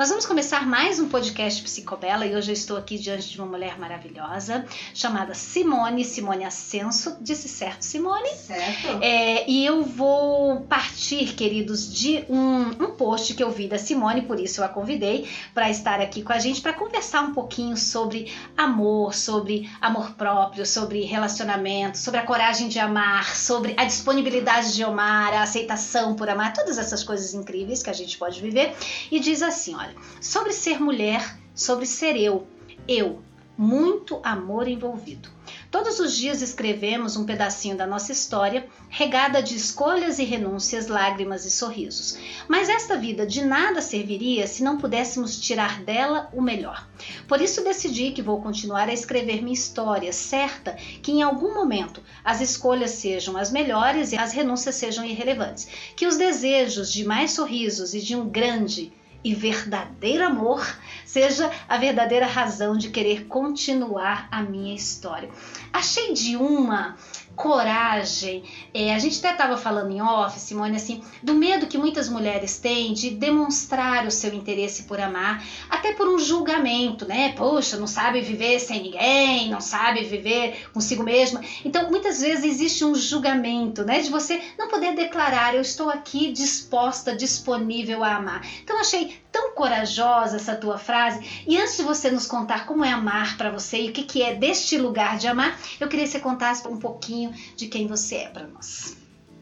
[0.00, 3.46] Nós vamos começar mais um podcast Psicobela e hoje eu estou aqui diante de uma
[3.46, 7.18] mulher maravilhosa chamada Simone, Simone Ascenso.
[7.20, 8.30] Disse certo, Simone?
[8.30, 9.02] Certo.
[9.02, 14.22] É, e eu vou partir, queridos, de um, um post que eu vi da Simone,
[14.22, 17.76] por isso eu a convidei para estar aqui com a gente para conversar um pouquinho
[17.76, 24.74] sobre amor, sobre amor próprio, sobre relacionamento, sobre a coragem de amar, sobre a disponibilidade
[24.74, 28.74] de amar, a aceitação por amar, todas essas coisas incríveis que a gente pode viver.
[29.10, 29.89] E diz assim: olha
[30.20, 32.46] sobre ser mulher, sobre ser eu.
[32.88, 33.22] Eu,
[33.56, 35.28] muito amor envolvido.
[35.70, 41.44] Todos os dias escrevemos um pedacinho da nossa história, regada de escolhas e renúncias, lágrimas
[41.44, 42.18] e sorrisos.
[42.48, 46.88] Mas esta vida de nada serviria se não pudéssemos tirar dela o melhor.
[47.28, 52.02] Por isso decidi que vou continuar a escrever minha história, certa que em algum momento
[52.24, 55.68] as escolhas sejam as melhores e as renúncias sejam irrelevantes.
[55.94, 58.92] Que os desejos de mais sorrisos e de um grande
[59.22, 60.66] e verdadeiro amor
[61.04, 65.28] seja a verdadeira razão de querer continuar a minha história.
[65.72, 66.96] Achei de uma
[67.40, 68.44] coragem.
[68.74, 72.58] É, a gente até estava falando em off, Simone, assim, do medo que muitas mulheres
[72.58, 77.32] têm de demonstrar o seu interesse por amar, até por um julgamento, né?
[77.32, 81.40] Poxa, não sabe viver sem ninguém, não sabe viver consigo mesma.
[81.64, 84.00] Então, muitas vezes existe um julgamento, né?
[84.00, 88.46] De você não poder declarar, eu estou aqui disposta, disponível a amar.
[88.62, 91.44] Então, achei tão corajosa essa tua frase.
[91.46, 94.22] E antes de você nos contar como é amar para você e o que, que
[94.22, 98.16] é deste lugar de amar, eu queria que você contasse um pouquinho de quem você
[98.16, 98.96] é para nós.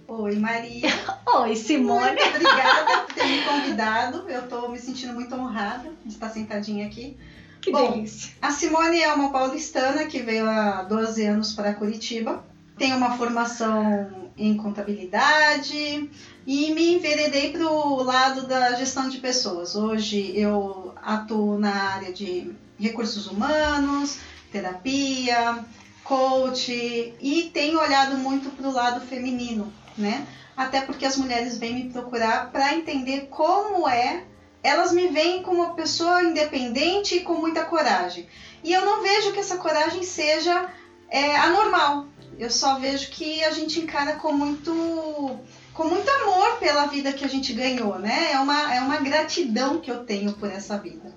[0.06, 0.88] Oi, Maria.
[1.40, 2.06] Oi, Simone.
[2.06, 4.24] Muito obrigada por ter me convidado.
[4.28, 7.16] Eu estou me sentindo muito honrada de estar sentadinha aqui.
[7.60, 8.32] Que Bom, delícia.
[8.40, 12.42] A Simone é uma paulistana que veio há 12 anos para Curitiba.
[12.78, 16.08] Tem uma formação em contabilidade
[16.46, 19.74] e me enveredei para o lado da gestão de pessoas.
[19.74, 24.20] Hoje eu atuo na área de recursos humanos,
[24.52, 25.64] terapia,
[26.08, 26.72] coach
[27.20, 30.26] e tenho olhado muito para o lado feminino, né?
[30.56, 34.24] Até porque as mulheres vêm me procurar para entender como é.
[34.62, 38.26] Elas me veem como uma pessoa independente e com muita coragem.
[38.64, 40.68] E eu não vejo que essa coragem seja
[41.10, 42.06] é, anormal.
[42.38, 45.38] Eu só vejo que a gente encara com muito,
[45.74, 48.32] com muito amor pela vida que a gente ganhou, né?
[48.32, 51.14] É uma, é uma gratidão que eu tenho por essa vida.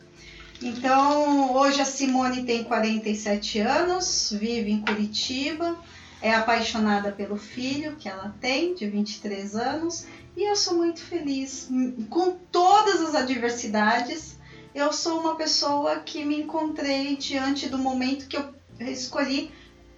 [0.61, 5.75] Então, hoje a Simone tem 47 anos, vive em Curitiba,
[6.21, 10.05] é apaixonada pelo filho que ela tem, de 23 anos,
[10.37, 11.67] e eu sou muito feliz.
[12.11, 14.37] Com todas as adversidades,
[14.75, 19.51] eu sou uma pessoa que me encontrei diante do momento que eu escolhi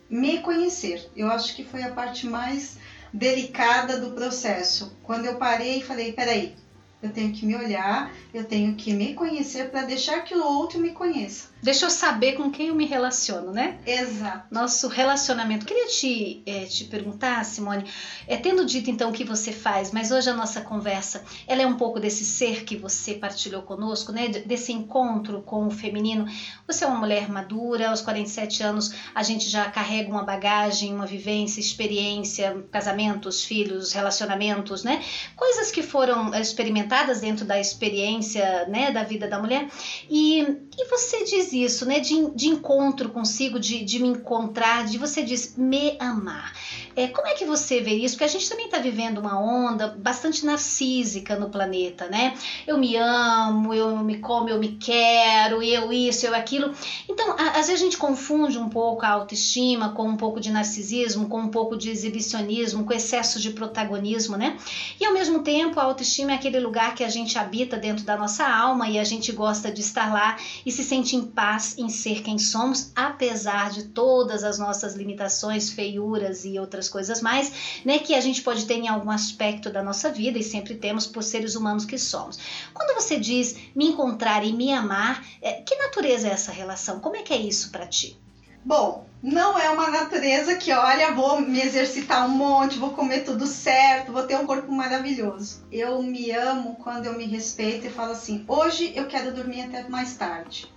[0.09, 1.09] me conhecer.
[1.13, 2.77] Eu acho que foi a parte mais
[3.11, 4.95] delicada do processo.
[5.03, 6.55] Quando eu parei e falei, peraí,
[7.03, 10.79] eu tenho que me olhar, eu tenho que me conhecer para deixar que o outro
[10.79, 11.52] me conheça.
[11.63, 13.79] Deixa eu saber com quem eu me relaciono, né?
[13.85, 14.47] Exato.
[14.51, 15.65] Nosso relacionamento.
[15.65, 17.85] Queria te, é, te perguntar, Simone,
[18.27, 21.65] é, tendo dito então o que você faz, mas hoje a nossa conversa, ela é
[21.65, 24.27] um pouco desse ser que você partilhou conosco, né?
[24.27, 26.27] Desse encontro com o feminino.
[26.67, 31.05] Você é uma mulher madura, aos 47 anos a gente já carrega uma bagagem, uma
[31.05, 35.01] vivência, experiência, casamentos, filhos, relacionamentos, né?
[35.33, 39.69] Coisas que foram experimentadas dentro da experiência, né, da vida da mulher.
[40.09, 41.99] E, e você diz isso, né?
[41.99, 46.53] De, de encontro consigo, de, de me encontrar, de você diz me amar.
[46.95, 48.15] É, como é que você vê isso?
[48.15, 52.35] Porque a gente também está vivendo uma onda bastante narcísica no planeta, né?
[52.67, 56.73] Eu me amo, eu me como, eu me quero, eu isso, eu aquilo.
[57.09, 60.51] Então, a, às vezes a gente confunde um pouco a autoestima com um pouco de
[60.51, 64.57] narcisismo, com um pouco de exibicionismo, com excesso de protagonismo, né?
[64.99, 68.15] E ao mesmo tempo, a autoestima é aquele lugar que a gente habita dentro da
[68.15, 71.89] nossa alma e a gente gosta de estar lá e se sente em paz em
[71.89, 77.99] ser quem somos, apesar de todas as nossas limitações, feiuras e outras coisas mais, né,
[77.99, 81.23] que a gente pode ter em algum aspecto da nossa vida e sempre temos por
[81.23, 82.37] seres humanos que somos.
[82.73, 86.99] Quando você diz me encontrar e me amar, é, que natureza é essa relação?
[86.99, 88.22] Como é que é isso para ti?
[88.65, 93.45] Bom, não é uma natureza que, olha, vou me exercitar um monte, vou comer tudo
[93.45, 95.65] certo, vou ter um corpo maravilhoso.
[95.71, 99.87] Eu me amo quando eu me respeito e falo assim: hoje eu quero dormir até
[99.87, 100.71] mais tarde.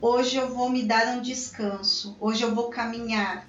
[0.00, 2.16] Hoje eu vou me dar um descanso.
[2.18, 3.48] Hoje eu vou caminhar.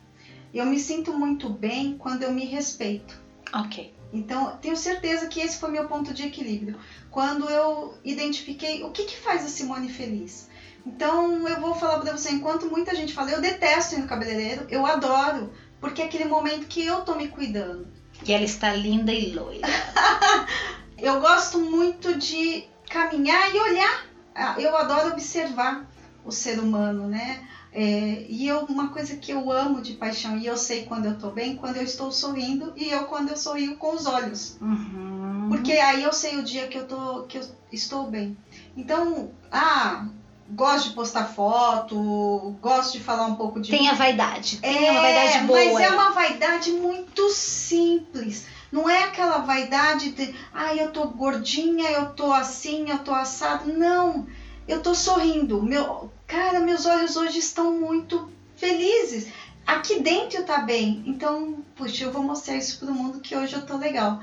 [0.53, 3.19] Eu me sinto muito bem quando eu me respeito.
[3.51, 3.93] Ok.
[4.13, 6.77] Então, tenho certeza que esse foi meu ponto de equilíbrio.
[7.09, 10.47] Quando eu identifiquei o que, que faz a Simone feliz.
[10.85, 14.65] Então, eu vou falar para você, enquanto muita gente fala, eu detesto ir no cabeleireiro,
[14.69, 17.87] eu adoro, porque é aquele momento que eu tô me cuidando.
[18.25, 19.67] E ela está linda e loira.
[20.97, 24.05] eu gosto muito de caminhar e olhar.
[24.35, 25.87] Ah, eu adoro observar
[26.25, 27.47] o ser humano, né?
[27.71, 31.17] É, e eu, uma coisa que eu amo de paixão, e eu sei quando eu
[31.17, 34.57] tô bem, quando eu estou sorrindo, e eu quando eu sorrio com os olhos.
[34.61, 35.47] Uhum.
[35.49, 38.37] Porque aí eu sei o dia que eu, tô, que eu estou bem.
[38.77, 40.07] Então, ah,
[40.49, 43.71] gosto de postar foto, gosto de falar um pouco de.
[43.71, 44.57] Tem a vaidade.
[44.57, 45.59] Tem é, uma vaidade boa.
[45.59, 48.45] Mas é uma vaidade muito simples.
[48.71, 53.71] Não é aquela vaidade de, ah, eu tô gordinha, eu tô assim, eu tô assado.
[53.71, 54.25] Não.
[54.67, 55.61] Eu tô sorrindo.
[55.61, 59.27] Meu, cara, meus olhos hoje estão muito felizes.
[59.65, 61.03] Aqui dentro tá bem.
[61.05, 64.19] Então, puxa, eu vou mostrar isso pro mundo que hoje eu tô legal.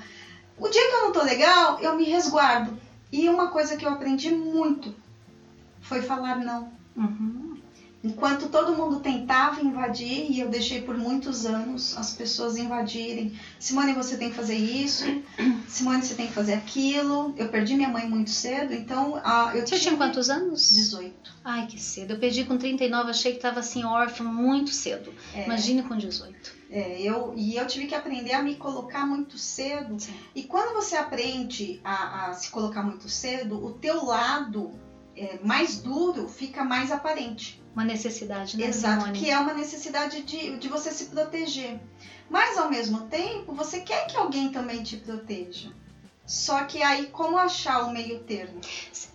[0.58, 2.78] O dia que eu não tô legal, eu me resguardo.
[3.12, 4.94] E uma coisa que eu aprendi muito
[5.80, 6.72] foi falar não.
[6.96, 7.50] Uhum.
[8.02, 13.38] Enquanto todo mundo tentava invadir, e eu deixei por muitos anos as pessoas invadirem.
[13.58, 15.04] Simone, você tem que fazer isso.
[15.68, 17.34] Simone, você tem que fazer aquilo.
[17.36, 20.70] Eu perdi minha mãe muito cedo, então ah, eu Você tinha quantos anos?
[20.70, 21.40] 18.
[21.44, 22.14] Ai, que cedo.
[22.14, 25.12] Eu perdi com 39, achei que estava assim órfã muito cedo.
[25.34, 25.44] É.
[25.44, 26.60] Imagine com 18.
[26.70, 30.00] É, eu, e eu tive que aprender a me colocar muito cedo.
[30.00, 30.14] Sim.
[30.34, 34.72] E quando você aprende a, a se colocar muito cedo, o teu lado
[35.16, 37.62] é, mais duro fica mais aparente.
[37.74, 39.18] Uma necessidade, né, Exato, Simone?
[39.18, 41.80] que é uma necessidade de, de você se proteger.
[42.28, 45.72] Mas ao mesmo tempo, você quer que alguém também te proteja.
[46.30, 48.60] Só que aí, como achar o meio termo?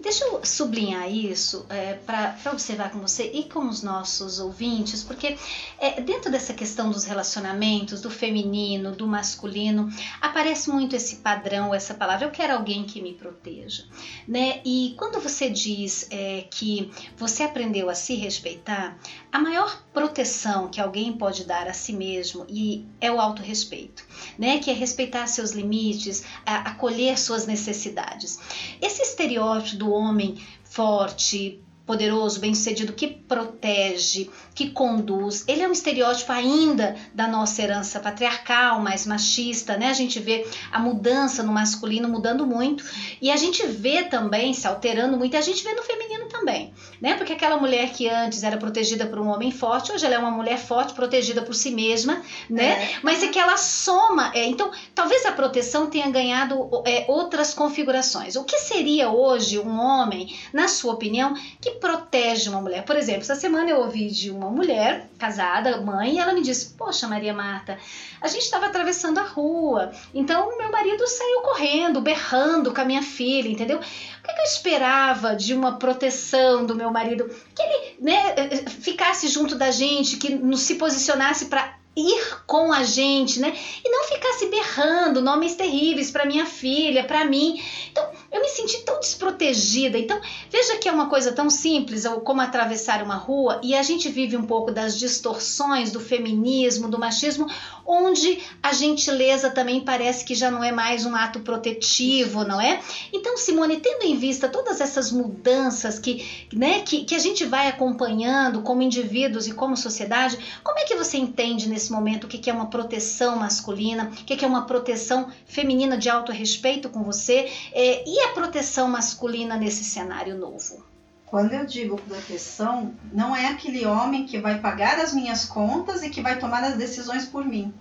[0.01, 5.37] Deixa eu sublinhar isso é, para observar com você e com os nossos ouvintes, porque
[5.79, 9.89] é, dentro dessa questão dos relacionamentos, do feminino, do masculino,
[10.19, 13.85] aparece muito esse padrão, essa palavra, eu quero alguém que me proteja.
[14.27, 14.59] Né?
[14.65, 18.99] E quando você diz é, que você aprendeu a se respeitar,
[19.31, 24.05] a maior proteção que alguém pode dar a si mesmo e é o autorrespeito,
[24.37, 24.59] né?
[24.59, 28.37] que é respeitar seus limites, acolher suas necessidades.
[28.81, 36.31] Esse estereótipo do homem forte, poderoso, bem-sucedido, que protege, que conduz, ele é um estereótipo
[36.31, 39.89] ainda da nossa herança patriarcal, mais machista, né?
[39.89, 42.83] A gente vê a mudança no masculino mudando muito
[43.21, 46.73] e a gente vê também se alterando muito, e a gente vê no feminino também,
[46.99, 47.15] né?
[47.15, 50.31] Porque aquela mulher que antes era protegida por um homem forte, hoje ela é uma
[50.31, 52.83] mulher forte, protegida por si mesma, né?
[52.83, 52.99] É.
[53.03, 54.31] Mas é que ela soma.
[54.33, 58.35] é, então, talvez a proteção tenha ganhado é, outras configurações.
[58.35, 62.83] O que seria hoje um homem, na sua opinião, que protege uma mulher?
[62.83, 66.73] Por exemplo, essa semana eu ouvi de uma mulher casada, mãe, e ela me disse:
[66.73, 67.77] Poxa, Maria Marta,
[68.21, 73.01] a gente estava atravessando a rua, então meu marido saiu correndo, berrando com a minha
[73.01, 73.77] filha, entendeu?
[73.77, 77.29] O que, que eu esperava de uma proteção do meu marido?
[77.53, 78.35] Que ele né,
[78.67, 83.55] ficasse junto da gente, que nos se posicionasse para ir com a gente, né?
[83.83, 87.61] E não ficasse berrando nomes terríveis para minha filha, para mim.
[87.91, 89.97] Então, eu me senti tão desprotegida.
[89.97, 90.19] Então,
[90.49, 94.35] veja que é uma coisa tão simples como atravessar uma rua e a gente vive
[94.35, 97.47] um pouco das distorções do feminismo, do machismo,
[97.85, 102.81] onde a gentileza também parece que já não é mais um ato protetivo, não é?
[103.13, 107.67] Então, Simone, tendo em vista todas essas mudanças que, né, que, que a gente vai
[107.67, 112.49] acompanhando como indivíduos e como sociedade, como é que você entende nesse momento o que
[112.49, 117.51] é uma proteção masculina, o que que é uma proteção feminina de autorrespeito com você
[117.71, 120.94] é, e a proteção masculina nesse cenário novo?
[121.25, 126.09] Quando eu digo proteção, não é aquele homem que vai pagar as minhas contas e
[126.09, 127.73] que vai tomar as decisões por mim.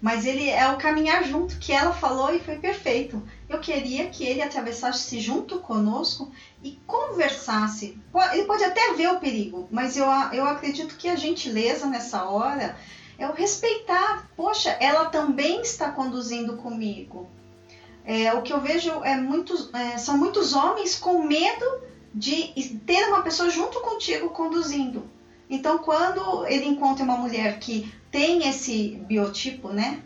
[0.00, 3.22] Mas ele é o caminhar junto, que ela falou e foi perfeito.
[3.48, 6.30] Eu queria que ele atravessasse junto conosco
[6.62, 7.98] e conversasse.
[8.32, 12.76] Ele pode até ver o perigo, mas eu, eu acredito que a gentileza nessa hora
[13.18, 14.28] é o respeitar.
[14.36, 17.26] Poxa, ela também está conduzindo comigo.
[18.04, 21.64] É, o que eu vejo é muitos, é, são muitos homens com medo
[22.14, 25.10] de ter uma pessoa junto contigo conduzindo.
[25.50, 30.00] Então, quando ele encontra uma mulher que tem esse biotipo, né?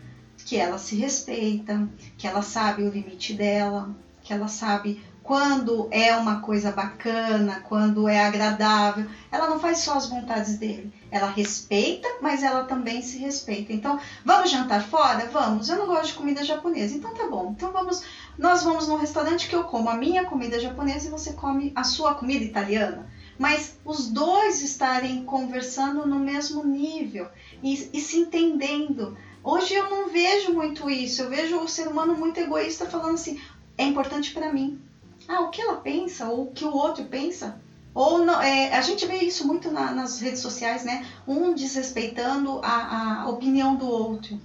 [0.45, 1.87] Que ela se respeita,
[2.17, 8.07] que ela sabe o limite dela, que ela sabe quando é uma coisa bacana, quando
[8.07, 9.05] é agradável.
[9.31, 10.91] Ela não faz só as vontades dele.
[11.11, 13.71] Ela respeita, mas ela também se respeita.
[13.71, 15.27] Então, vamos jantar fora?
[15.27, 15.69] Vamos.
[15.69, 16.95] Eu não gosto de comida japonesa.
[16.95, 17.53] Então tá bom.
[17.55, 18.01] Então vamos.
[18.39, 21.83] Nós vamos num restaurante que eu como a minha comida japonesa e você come a
[21.83, 23.05] sua comida italiana.
[23.37, 27.27] Mas os dois estarem conversando no mesmo nível
[27.61, 29.17] e, e se entendendo.
[29.43, 31.21] Hoje eu não vejo muito isso.
[31.21, 33.41] Eu vejo o ser humano muito egoísta falando assim:
[33.77, 34.79] é importante para mim.
[35.27, 37.59] Ah, o que ela pensa ou o que o outro pensa.
[37.93, 41.05] Ou não, é, a gente vê isso muito na, nas redes sociais, né?
[41.27, 44.39] Um desrespeitando a, a opinião do outro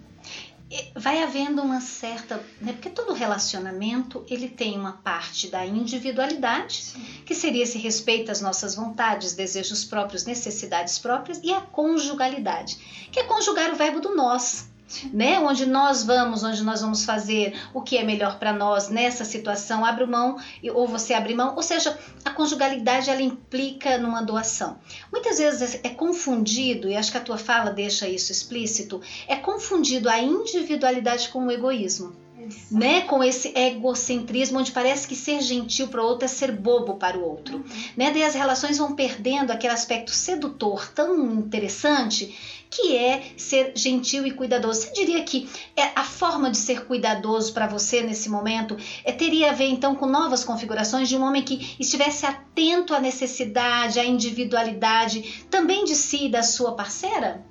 [0.96, 7.04] vai havendo uma certa, né, porque todo relacionamento ele tem uma parte da individualidade, Sim.
[7.24, 13.20] que seria esse respeito às nossas vontades, desejos próprios, necessidades próprias, e a conjugalidade, que
[13.20, 14.68] é conjugar o verbo do nós
[15.12, 15.38] né?
[15.38, 19.84] Onde nós vamos, onde nós vamos fazer o que é melhor para nós nessa situação,
[19.84, 20.36] abre mão
[20.72, 24.78] ou você abre mão, ou seja, a conjugalidade ela implica numa doação.
[25.12, 30.08] Muitas vezes é confundido, e acho que a tua fala deixa isso explícito, é confundido
[30.08, 32.23] a individualidade com o egoísmo
[32.70, 36.94] né, com esse egocentrismo, onde parece que ser gentil para o outro é ser bobo
[36.94, 37.56] para o outro.
[37.56, 37.64] Uhum.
[37.96, 38.10] Né?
[38.10, 42.34] Daí as relações vão perdendo aquele aspecto sedutor tão interessante
[42.70, 44.82] que é ser gentil e cuidadoso.
[44.82, 49.50] Você diria que é a forma de ser cuidadoso para você nesse momento é, teria
[49.50, 54.04] a ver então com novas configurações de um homem que estivesse atento à necessidade, à
[54.04, 57.44] individualidade também de si e da sua parceira?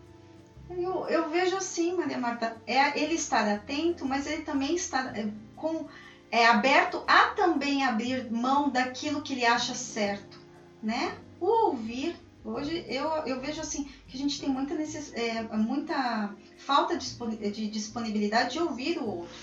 [0.77, 5.27] Eu, eu vejo assim, Maria Marta, é ele estar atento, mas ele também está é,
[5.55, 5.87] com,
[6.31, 10.39] é, aberto a também abrir mão daquilo que ele acha certo,
[10.81, 11.17] né?
[11.39, 16.33] O ouvir, hoje eu, eu vejo assim que a gente tem muita, necess, é, muita
[16.57, 19.35] falta de disponibilidade de ouvir o outro,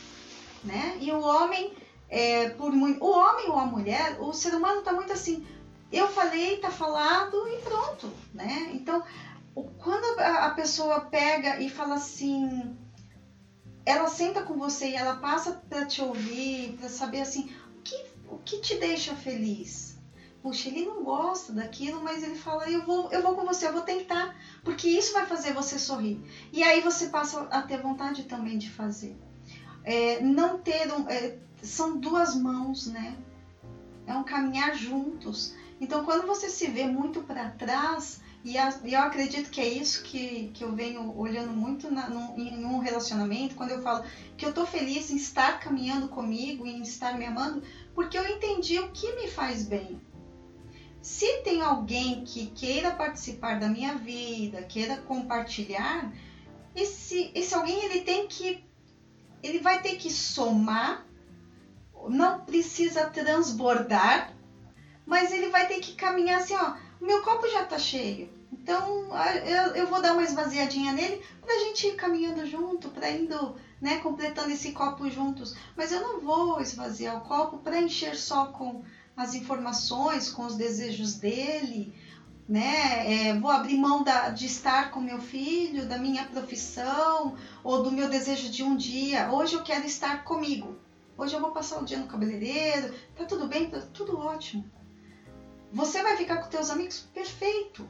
[0.65, 0.97] né?
[1.01, 1.73] E o homem,
[2.09, 5.47] é, por muito, o homem ou a mulher, o ser humano está muito assim,
[5.93, 8.71] eu falei, tá falado e pronto, né?
[8.73, 9.03] Então
[9.55, 12.77] quando a pessoa pega e fala assim,
[13.85, 18.05] ela senta com você e ela passa para te ouvir, para saber assim, o que,
[18.29, 19.99] o que te deixa feliz?
[20.43, 23.73] Puxa, ele não gosta daquilo, mas ele fala, eu vou, eu vou com você, eu
[23.73, 26.23] vou tentar, porque isso vai fazer você sorrir.
[26.53, 29.15] E aí você passa a ter vontade também de fazer.
[29.85, 33.19] É, não ter um, é, são duas mãos, né?
[34.07, 35.55] É um caminhar juntos.
[35.79, 40.51] Então, quando você se vê muito para trás, e, eu acredito que é isso que,
[40.55, 44.05] que eu venho olhando muito na, em um relacionamento, quando eu falo
[44.37, 47.63] que eu tô feliz em estar caminhando comigo, em estar me amando,
[47.95, 50.01] porque eu entendi o que me faz bem.
[51.03, 56.11] Se tem alguém que queira participar da minha vida, queira compartilhar,
[56.75, 58.65] esse, esse alguém ele tem que.
[59.43, 61.07] Ele vai ter que somar,
[62.09, 64.35] não precisa transbordar,
[65.07, 68.31] mas ele vai ter que caminhar assim, ó meu copo já tá cheio.
[68.53, 69.11] Então
[69.45, 73.99] eu, eu vou dar uma esvaziadinha nele pra gente ir caminhando junto, pra indo, né,
[73.99, 75.55] completando esse copo juntos.
[75.77, 78.83] Mas eu não vou esvaziar o copo para encher só com
[79.17, 81.95] as informações, com os desejos dele,
[82.49, 83.29] né?
[83.29, 87.93] É, vou abrir mão da, de estar com meu filho, da minha profissão ou do
[87.93, 89.31] meu desejo de um dia.
[89.31, 90.77] Hoje eu quero estar comigo.
[91.17, 92.95] Hoje eu vou passar o dia no cabeleireiro.
[93.15, 93.71] Tá tudo bem?
[93.71, 94.65] Tá tudo ótimo.
[95.73, 97.07] Você vai ficar com teus amigos?
[97.15, 97.87] Perfeito.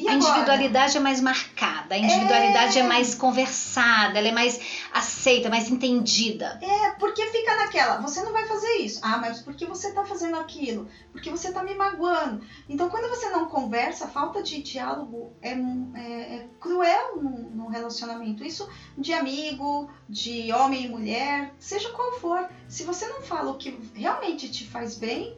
[0.00, 0.30] E a agora?
[0.30, 2.80] individualidade é mais marcada, a individualidade é...
[2.80, 2.86] é...
[2.86, 4.58] mais conversada, ela é mais
[4.94, 6.58] aceita, mais entendida.
[6.62, 9.00] É, porque fica naquela, você não vai fazer isso.
[9.02, 10.88] Ah, mas por que você tá fazendo aquilo?
[11.12, 12.42] Porque você tá me magoando.
[12.66, 17.68] Então, quando você não conversa, a falta de diálogo é, é, é cruel no, no
[17.68, 18.42] relacionamento.
[18.42, 22.48] Isso de amigo, de homem e mulher, seja qual for.
[22.68, 25.36] Se você não fala o que realmente te faz bem,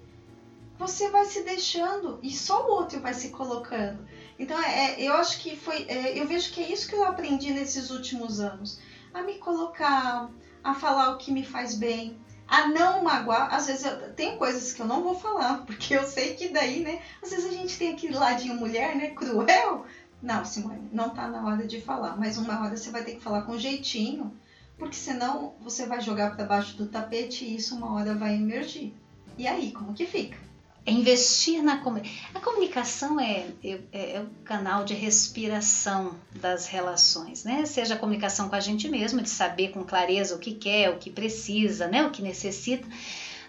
[0.82, 4.04] você vai se deixando e só o outro vai se colocando.
[4.36, 5.84] Então, é, é, eu acho que foi.
[5.88, 8.80] É, eu vejo que é isso que eu aprendi nesses últimos anos.
[9.14, 10.28] A me colocar,
[10.64, 12.16] a falar o que me faz bem,
[12.48, 13.54] a não magoar.
[13.54, 16.80] Às vezes eu tenho coisas que eu não vou falar, porque eu sei que daí,
[16.80, 17.00] né?
[17.22, 19.10] Às vezes a gente tem aquele ladinho mulher, né?
[19.10, 19.86] Cruel.
[20.20, 22.16] Não, Simone, não tá na hora de falar.
[22.16, 24.36] Mas uma hora você vai ter que falar com jeitinho,
[24.76, 28.92] porque senão você vai jogar para baixo do tapete e isso uma hora vai emergir.
[29.38, 30.36] E aí, como que fica?
[30.84, 32.30] É investir na comunicação.
[32.34, 37.64] A comunicação é, é, é, o canal de respiração das relações, né?
[37.66, 40.98] Seja a comunicação com a gente mesmo, de saber com clareza o que quer, o
[40.98, 42.04] que precisa, né?
[42.04, 42.86] o que necessita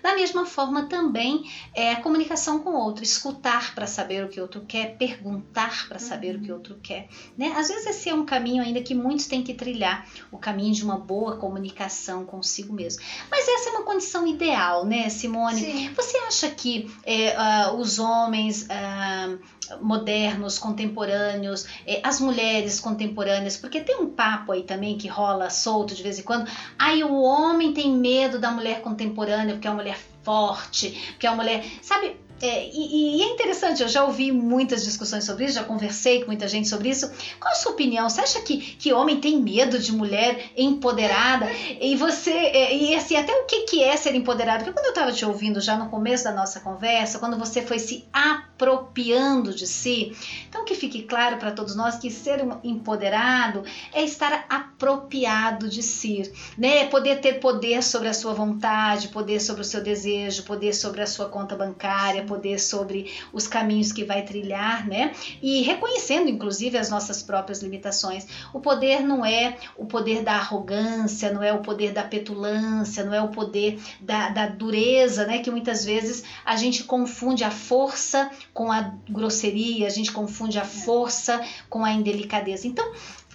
[0.04, 4.38] da mesma forma, também é a comunicação com o outro, escutar para saber o que
[4.38, 6.42] o outro quer, perguntar para saber uhum.
[6.42, 6.58] o que o uhum.
[6.58, 7.08] outro quer.
[7.38, 7.54] Né?
[7.56, 10.84] Às vezes esse é um caminho ainda que muitos têm que trilhar, o caminho de
[10.84, 13.02] uma boa comunicação consigo mesmo.
[13.32, 15.62] Mas essa é uma condição ideal, né, Simone?
[15.62, 15.94] Sim.
[15.94, 19.40] Você acha que é, uh, os homens uh,
[19.82, 25.96] modernos, contemporâneos, é, as mulheres contemporâneas, porque tem um papo aí também que rola solto
[25.96, 26.50] de vez em quando.
[26.78, 31.30] Aí o homem tem medo da mulher contemporânea porque é uma mulher forte, porque é
[31.30, 32.16] uma mulher, sabe?
[32.44, 36.28] É, e, e, é interessante, eu já ouvi muitas discussões sobre isso, já conversei com
[36.28, 37.10] muita gente sobre isso.
[37.40, 38.10] Qual a sua opinião?
[38.10, 41.50] Você acha que, que homem tem medo de mulher empoderada?
[41.80, 44.66] E você, é, e assim, até o que, que é ser empoderado?
[44.66, 47.80] Porque quando eu estava te ouvindo já no começo da nossa conversa, quando você foi
[47.80, 50.14] se apropriando de si,
[50.50, 56.30] então que fique claro para todos nós que ser empoderado é estar apropriado de si,
[56.58, 56.80] né?
[56.80, 61.02] É poder ter poder sobre a sua vontade, poder sobre o seu desejo, poder sobre
[61.02, 65.14] a sua conta bancária, poder sobre os caminhos que vai trilhar, né?
[65.42, 68.26] E reconhecendo, inclusive, as nossas próprias limitações.
[68.52, 73.14] O poder não é o poder da arrogância, não é o poder da petulância, não
[73.14, 75.40] é o poder da, da dureza, né?
[75.40, 80.66] Que muitas vezes a gente confunde a força com a grosseria, a gente confunde a
[80.66, 82.68] força com a indelicadeza.
[82.68, 82.92] Então,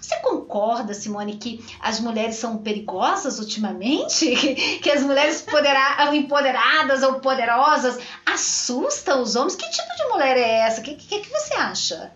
[0.09, 4.35] você concorda, Simone, que as mulheres são perigosas ultimamente?
[4.81, 9.55] Que as mulheres podera, empoderadas ou poderosas assustam os homens?
[9.55, 10.81] Que tipo de mulher é essa?
[10.81, 12.13] O que, que, que, você acha?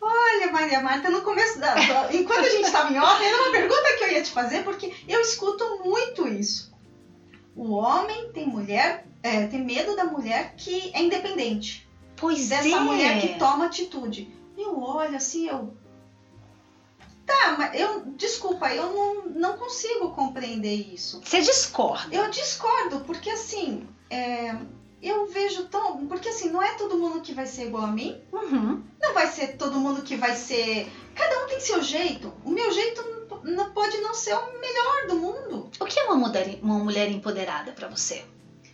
[0.00, 1.74] Olha, Maria Marta, no começo da.
[2.12, 4.92] Enquanto a gente estava em off, era uma pergunta que eu ia te fazer, porque
[5.08, 6.72] eu escuto muito isso.
[7.54, 11.88] O homem tem mulher, é, tem medo da mulher que é independente.
[12.14, 12.70] Pois dessa é.
[12.70, 14.30] Dessa mulher que toma atitude.
[14.56, 15.74] Eu olho assim, eu
[17.26, 18.04] Tá, mas eu.
[18.16, 21.20] Desculpa, eu não, não consigo compreender isso.
[21.24, 22.14] Você discorda?
[22.14, 23.86] Eu discordo, porque assim.
[24.08, 24.54] É,
[25.02, 26.06] eu vejo tão.
[26.06, 28.20] Porque assim, não é todo mundo que vai ser igual a mim.
[28.32, 28.82] Uhum.
[29.00, 30.90] Não vai ser todo mundo que vai ser.
[31.14, 32.32] Cada um tem seu jeito.
[32.44, 33.04] O meu jeito
[33.42, 35.70] não, pode não ser o melhor do mundo.
[35.80, 38.24] O que é uma mulher, uma mulher empoderada para você?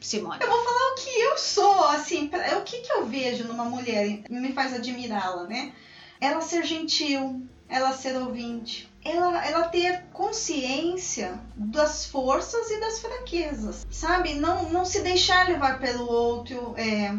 [0.00, 0.38] Simone.
[0.42, 3.64] Eu vou falar o que eu sou, assim, pra, o que, que eu vejo numa
[3.64, 5.73] mulher me faz admirá-la, né?
[6.21, 13.87] Ela ser gentil, ela ser ouvinte, ela, ela ter consciência das forças e das fraquezas,
[13.91, 14.35] sabe?
[14.35, 17.11] Não, não se deixar levar pelo outro, é,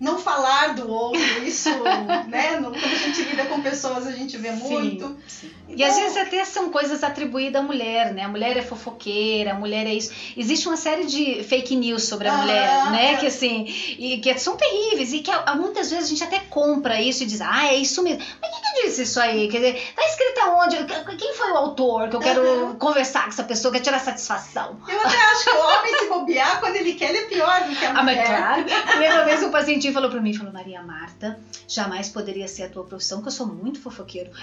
[0.00, 1.70] não falar do outro, isso,
[2.28, 2.56] né?
[2.56, 5.16] Quando a gente lida com pessoas, a gente vê muito.
[5.26, 5.50] Sim.
[5.68, 8.22] Então, e às vezes até são coisas atribuídas à mulher, né?
[8.22, 10.12] A mulher é fofoqueira, a mulher é isso.
[10.36, 13.12] Existe uma série de fake news sobre a ah, mulher, né?
[13.14, 13.16] É.
[13.16, 13.64] Que assim,
[13.98, 17.40] e que são terríveis e que muitas vezes a gente até compra isso e diz,
[17.40, 18.22] ah, é isso mesmo.
[18.40, 19.48] Mas quem que disse isso aí?
[19.48, 20.76] Quer dizer, tá escrito aonde?
[21.16, 22.76] Quem foi o autor que eu quero uhum.
[22.76, 24.80] conversar com essa pessoa, quer tirar satisfação?
[24.88, 27.74] Eu até acho que o homem se bobear, quando ele quer, ele é pior do
[27.74, 28.26] que a mulher.
[28.26, 28.98] Ah, mas claro.
[28.98, 32.84] Lembra vez um paciente falou para mim, falou, Maria Marta, jamais poderia ser a tua
[32.84, 34.30] profissão, que eu sou muito fofoqueiro.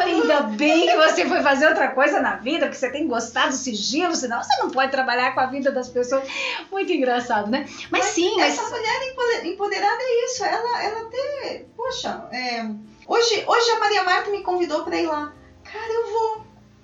[0.00, 3.54] Ainda bem que você foi fazer outra coisa na vida, que você tem gostado do
[3.54, 6.24] sigilo, senão você não pode trabalhar com a vida das pessoas.
[6.70, 7.66] Muito engraçado, né?
[7.68, 8.70] Mas, mas sim, essa mas...
[8.70, 10.44] mulher empoderada é isso.
[10.44, 11.64] Ela, ela até.
[11.76, 12.64] Poxa, é...
[13.06, 15.32] hoje, hoje a Maria Marta me convidou para ir lá.
[15.64, 16.39] Cara, eu vou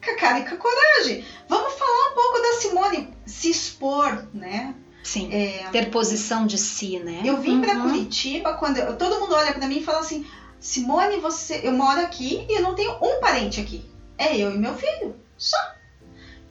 [0.07, 1.25] com a cara e com a coragem.
[1.49, 4.75] Vamos falar um pouco da Simone se expor, né?
[5.03, 5.33] Sim.
[5.33, 7.23] É, ter posição de si, né?
[7.25, 7.61] Eu vim uhum.
[7.61, 10.27] para Curitiba quando eu, todo mundo olha para mim e fala assim:
[10.61, 13.85] Simone, você, eu moro aqui e eu não tenho um parente aqui.
[14.19, 15.57] É eu e meu filho, só.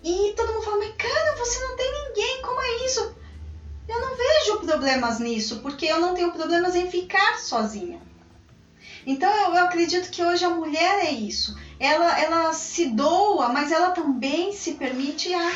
[0.04, 3.15] E todo mundo fala: Mas cara, você não tem ninguém, como é isso?
[3.88, 8.02] Eu não vejo problemas nisso, porque eu não tenho problemas em ficar sozinha.
[9.06, 13.72] Então eu, eu acredito que hoje a mulher é isso ela, ela se doa, mas
[13.72, 15.52] ela também se permite a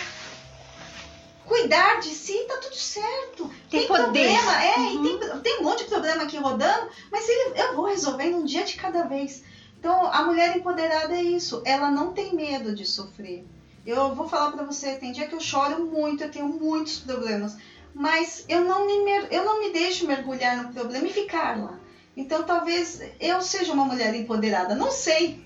[1.45, 3.49] cuidar de si, tá tudo certo.
[3.69, 5.19] Tem, tem problema, é, uhum.
[5.19, 8.63] tem, tem um monte de problema aqui rodando, mas ele, eu vou resolvendo um dia
[8.63, 9.43] de cada vez.
[9.79, 13.45] Então, a mulher empoderada é isso, ela não tem medo de sofrer.
[13.85, 17.57] Eu vou falar para você, tem dia que eu choro muito, eu tenho muitos problemas,
[17.95, 18.93] mas eu não me,
[19.31, 21.79] eu não me deixo mergulhar no problema e ficar lá.
[22.15, 25.41] Então, talvez eu seja uma mulher empoderada, não sei,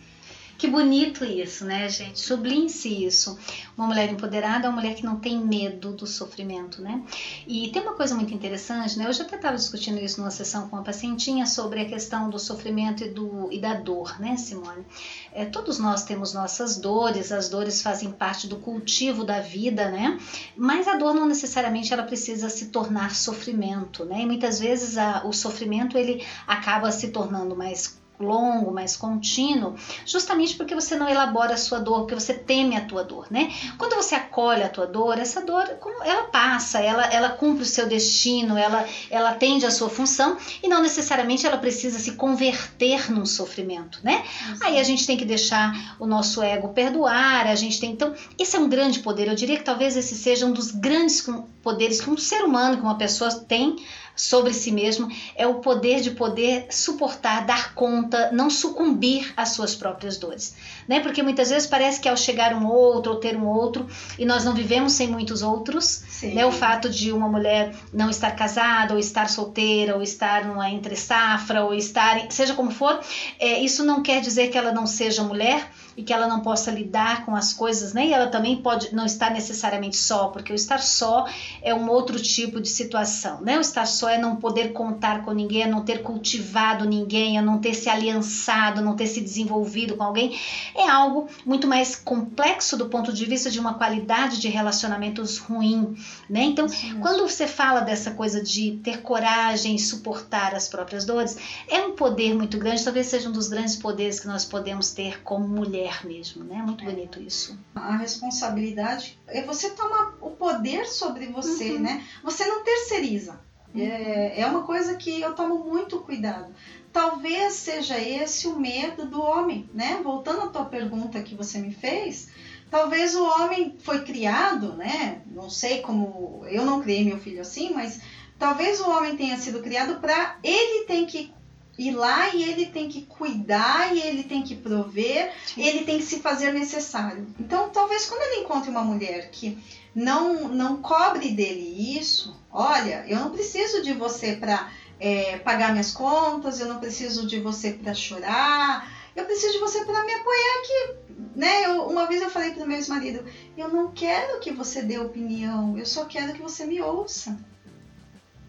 [0.63, 2.21] que bonito isso, né, gente?
[2.21, 3.37] Sublime-se isso.
[3.77, 7.03] Uma mulher empoderada é uma mulher que não tem medo do sofrimento, né?
[7.45, 9.05] E tem uma coisa muito interessante, né?
[9.05, 12.39] Eu já até estava discutindo isso numa sessão com uma pacientinha sobre a questão do
[12.39, 14.85] sofrimento e, do, e da dor, né, Simone?
[15.33, 20.17] É, todos nós temos nossas dores, as dores fazem parte do cultivo da vida, né?
[20.55, 24.21] Mas a dor não necessariamente ela precisa se tornar sofrimento, né?
[24.21, 30.55] E muitas vezes a, o sofrimento ele acaba se tornando mais longo, mais contínuo, justamente
[30.55, 33.51] porque você não elabora a sua dor, porque você teme a tua dor, né?
[33.77, 35.65] Quando você acolhe a tua dor, essa dor,
[36.03, 40.67] ela passa, ela, ela cumpre o seu destino, ela, ela atende a sua função e
[40.67, 44.23] não necessariamente ela precisa se converter num sofrimento, né?
[44.61, 48.55] Aí a gente tem que deixar o nosso ego perdoar, a gente tem, então, esse
[48.55, 51.27] é um grande poder, eu diria que talvez esse seja um dos grandes
[51.61, 53.77] poderes que um ser humano, que uma pessoa tem
[54.15, 59.75] sobre si mesmo é o poder de poder suportar, dar conta, não sucumbir às suas
[59.75, 60.55] próprias dores,
[60.87, 60.99] né?
[60.99, 64.43] Porque muitas vezes parece que ao chegar um outro ou ter um outro e nós
[64.45, 66.33] não vivemos sem muitos outros, Sim.
[66.33, 66.45] né?
[66.45, 70.95] O fato de uma mulher não estar casada ou estar solteira ou estar numa entre
[70.95, 72.99] safra ou estar, seja como for,
[73.39, 76.71] é, isso não quer dizer que ela não seja mulher e que ela não possa
[76.71, 78.07] lidar com as coisas, né?
[78.07, 81.27] E ela também pode não estar necessariamente só, porque o estar só
[81.61, 83.57] é um outro tipo de situação, né?
[83.57, 87.41] O estar só é não poder contar com ninguém, é não ter cultivado ninguém, é
[87.41, 90.39] não ter se aliançado, não ter se desenvolvido com alguém.
[90.75, 95.95] É algo muito mais complexo do ponto de vista de uma qualidade de relacionamentos ruim,
[96.29, 96.43] né?
[96.43, 101.37] Então, Sim, quando você fala dessa coisa de ter coragem e suportar as próprias dores,
[101.67, 105.21] é um poder muito grande, talvez seja um dos grandes poderes que nós podemos ter
[105.23, 106.55] como mulher mulher mesmo, né?
[106.55, 106.87] Muito é.
[106.87, 107.59] bonito isso.
[107.75, 111.79] A responsabilidade é você tomar o poder sobre você, uhum.
[111.79, 112.03] né?
[112.23, 113.39] Você não terceiriza.
[113.73, 113.81] Uhum.
[113.81, 116.53] É, é uma coisa que eu tomo muito cuidado.
[116.91, 119.99] Talvez seja esse o medo do homem, né?
[120.03, 122.29] Voltando à tua pergunta que você me fez,
[122.69, 125.21] talvez o homem foi criado, né?
[125.25, 127.99] Não sei como eu não criei meu filho assim, mas
[128.37, 131.33] talvez o homem tenha sido criado para ele tem que
[131.77, 136.03] ir lá e ele tem que cuidar e ele tem que prover, ele tem que
[136.03, 137.27] se fazer necessário.
[137.39, 139.57] Então, talvez quando ele encontre uma mulher que
[139.95, 145.91] não não cobre dele isso, olha, eu não preciso de você para é, pagar minhas
[145.91, 150.59] contas, eu não preciso de você para chorar, eu preciso de você para me apoiar
[150.59, 151.13] aqui.
[151.35, 151.65] Né?
[151.65, 153.25] Eu, uma vez eu falei para o meu ex-marido,
[153.57, 157.37] eu não quero que você dê opinião, eu só quero que você me ouça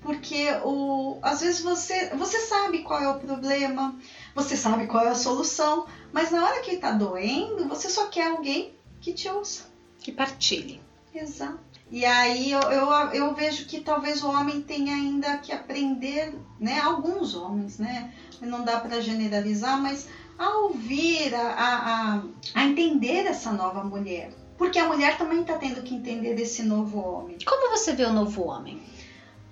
[0.05, 3.99] porque o, às vezes você, você sabe qual é o problema,
[4.35, 8.31] você sabe qual é a solução, mas na hora que está doendo, você só quer
[8.31, 9.65] alguém que te ouça.
[9.99, 10.79] Que partilhe.
[11.15, 11.59] Exato.
[11.91, 16.81] E aí eu, eu, eu vejo que talvez o homem tenha ainda que aprender, né?
[16.81, 18.13] Alguns homens, né?
[18.43, 22.23] Não dá para generalizar, mas a ouvir, a, a,
[22.55, 24.33] a entender essa nova mulher.
[24.59, 27.39] Porque a mulher também está tendo que entender desse novo homem.
[27.47, 28.83] Como você vê o novo homem?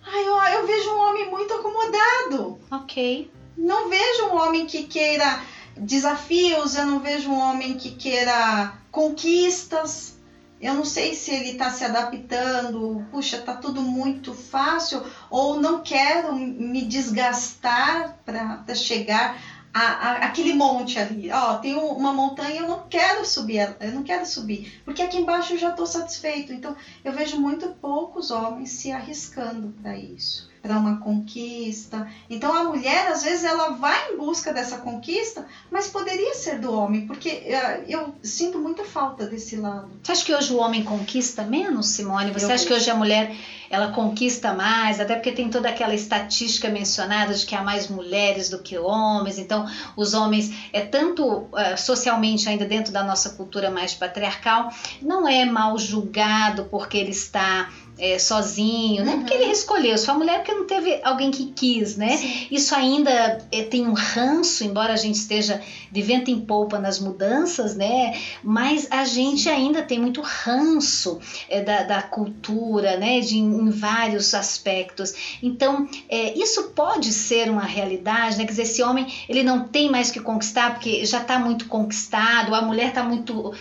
[0.04, 2.60] Ai, eu, eu vejo um homem muito acomodado.
[2.70, 3.30] Ok.
[3.56, 5.42] Não vejo um homem que queira
[5.76, 10.16] desafios, eu não vejo um homem que queira conquistas.
[10.60, 15.80] Eu não sei se ele está se adaptando, puxa, tá tudo muito fácil, ou não
[15.80, 19.36] quero me desgastar para chegar
[19.72, 21.30] a, a, aquele monte ali.
[21.30, 25.54] Ó, tem uma montanha, eu não quero subir, eu não quero subir, porque aqui embaixo
[25.54, 26.52] eu já estou satisfeito.
[26.52, 32.06] Então, eu vejo muito poucos homens se arriscando para isso para uma conquista.
[32.30, 36.72] Então a mulher às vezes ela vai em busca dessa conquista, mas poderia ser do
[36.72, 39.90] homem, porque uh, eu sinto muita falta desse lado.
[40.02, 42.30] Você acha que hoje o homem conquista menos, Simone?
[42.30, 43.34] Você eu acha que hoje a mulher
[43.68, 48.50] ela conquista mais, até porque tem toda aquela estatística mencionada de que há mais mulheres
[48.50, 53.70] do que homens, então os homens é tanto uh, socialmente ainda dentro da nossa cultura
[53.70, 54.70] mais patriarcal,
[55.00, 59.12] não é mal julgado porque ele está é, sozinho, né?
[59.12, 59.20] Uhum.
[59.20, 59.96] Porque ele escolheu.
[59.96, 62.16] Se foi a mulher porque não teve alguém que quis, né?
[62.16, 62.46] Sim.
[62.50, 66.98] Isso ainda é, tem um ranço, embora a gente esteja de vento em polpa nas
[66.98, 68.18] mudanças, né?
[68.42, 73.20] Mas a gente ainda tem muito ranço é, da, da, cultura, né?
[73.20, 75.38] De, em vários aspectos.
[75.42, 78.44] Então, é, isso pode ser uma realidade, né?
[78.44, 82.54] Quer dizer, esse homem ele não tem mais que conquistar porque já está muito conquistado,
[82.54, 83.52] a mulher está muito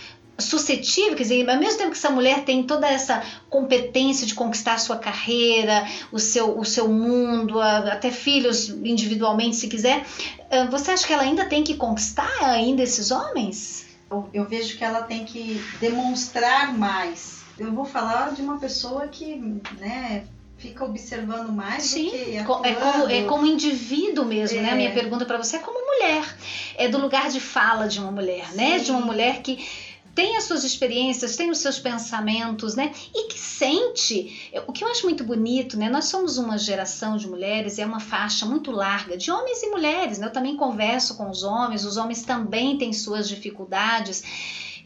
[0.42, 4.74] suscetível, quer dizer, ao mesmo tempo que essa mulher tem toda essa competência de conquistar
[4.74, 10.04] a sua carreira, o seu, o seu mundo, até filhos individualmente, se quiser,
[10.50, 13.86] ah, você acha que ela ainda tem que conquistar ainda esses homens?
[14.10, 17.40] Eu, eu vejo que ela tem que demonstrar mais.
[17.58, 19.36] Eu vou falar de uma pessoa que,
[19.78, 20.24] né,
[20.58, 22.66] fica observando mais Sim, do que atuando.
[22.66, 24.62] é como é como indivíduo mesmo, é.
[24.62, 24.70] né?
[24.70, 24.92] A minha é.
[24.92, 26.36] pergunta para você é como mulher,
[26.76, 28.56] é do lugar de fala de uma mulher, Sim.
[28.56, 28.78] né?
[28.78, 29.66] De uma mulher que
[30.14, 32.92] tem as suas experiências, tem os seus pensamentos, né?
[33.14, 34.50] E que sente.
[34.66, 35.88] O que eu acho muito bonito, né?
[35.88, 40.18] Nós somos uma geração de mulheres, é uma faixa muito larga de homens e mulheres,
[40.18, 40.26] né?
[40.26, 44.22] Eu também converso com os homens, os homens também têm suas dificuldades.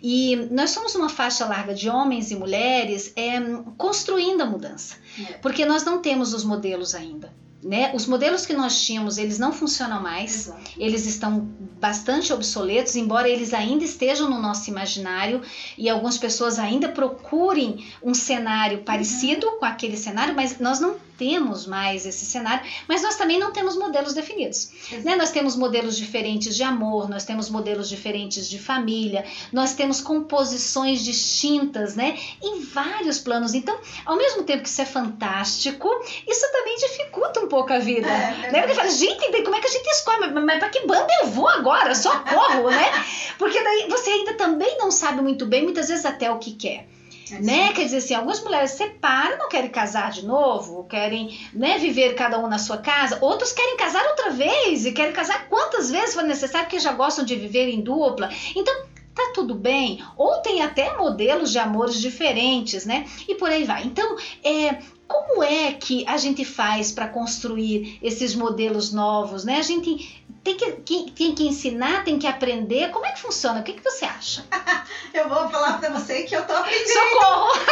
[0.03, 3.41] E nós somos uma faixa larga de homens e mulheres é,
[3.77, 5.33] construindo a mudança, é.
[5.35, 7.33] porque nós não temos os modelos ainda.
[7.63, 7.91] Né?
[7.95, 10.71] Os modelos que nós tínhamos, eles não funcionam mais, Exato.
[10.79, 11.41] eles estão
[11.81, 15.41] bastante obsoletos, embora eles ainda estejam no nosso imaginário
[15.77, 19.59] e algumas pessoas ainda procurem um cenário parecido uhum.
[19.59, 23.77] com aquele cenário, mas nós não temos mais esse cenário, mas nós também não temos
[23.77, 24.71] modelos definidos.
[25.05, 25.17] Né?
[25.17, 31.05] Nós temos modelos diferentes de amor, nós temos modelos diferentes de família, nós temos composições
[31.05, 32.19] distintas, né?
[32.43, 33.55] Em vários planos.
[33.55, 35.89] Então, ao mesmo tempo que isso é fantástico,
[36.27, 38.09] isso também dificulta um pouco a vida.
[38.09, 38.61] É, né?
[38.61, 40.21] Porque fala, gente, como é que a gente escolhe?
[40.21, 41.95] Mas, mas para que banda eu vou agora?
[41.95, 42.87] Socorro, né?
[43.39, 46.89] Porque daí você ainda também não sabe muito bem, muitas vezes até o que quer.
[47.31, 47.73] É né?
[47.73, 52.39] Quer dizer assim, algumas mulheres separam, não querem casar de novo, querem né, viver cada
[52.39, 56.23] um na sua casa, outros querem casar outra vez e querem casar quantas vezes for
[56.23, 58.31] necessário, porque já gostam de viver em dupla.
[58.55, 63.07] Então, tá tudo bem, ou tem até modelos de amores diferentes, né?
[63.27, 63.83] E por aí vai.
[63.85, 69.57] Então, é, como é que a gente faz para construir esses modelos novos, né?
[69.57, 72.91] A gente tem que, que, tem que ensinar, tem que aprender.
[72.91, 73.61] Como é que funciona?
[73.61, 74.45] O que, que você acha?
[75.15, 76.89] eu vou falar para você que eu tô aprendendo.
[76.89, 77.53] Socorro!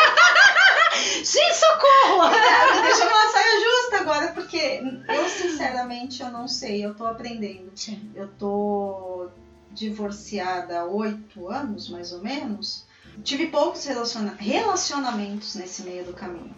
[0.94, 2.30] Gente, socorro!
[2.82, 7.70] Deixa eu uma saia justa agora, porque eu sinceramente eu não sei, eu tô aprendendo.
[8.14, 9.28] Eu tô
[9.74, 12.86] divorciada há oito anos, mais ou menos.
[13.22, 16.54] Tive poucos relaciona relacionamentos nesse meio do caminho.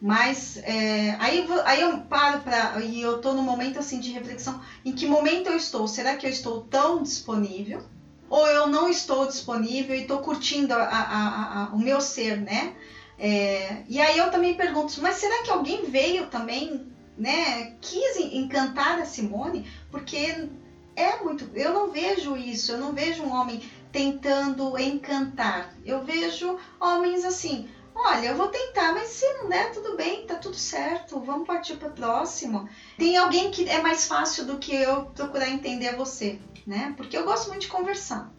[0.00, 4.60] Mas é, aí, aí eu paro para e eu tô no momento assim de reflexão.
[4.82, 5.86] Em que momento eu estou?
[5.86, 7.82] Será que eu estou tão disponível?
[8.30, 12.74] Ou eu não estou disponível e estou curtindo a, a, a, o meu ser, né?
[13.18, 16.86] É, e aí eu também pergunto, mas será que alguém veio também,
[17.18, 17.74] né?
[17.82, 19.70] Quis encantar a Simone?
[19.90, 20.48] Porque
[20.96, 21.48] é muito.
[21.54, 22.72] Eu não vejo isso.
[22.72, 25.74] Eu não vejo um homem tentando encantar.
[25.84, 27.68] Eu vejo homens assim
[28.02, 31.76] Olha, eu vou tentar, mas se não der, tudo bem, tá tudo certo, vamos partir
[31.76, 32.68] para o próximo.
[32.96, 36.94] Tem alguém que é mais fácil do que eu procurar entender você, né?
[36.96, 38.32] Porque eu gosto muito de conversar,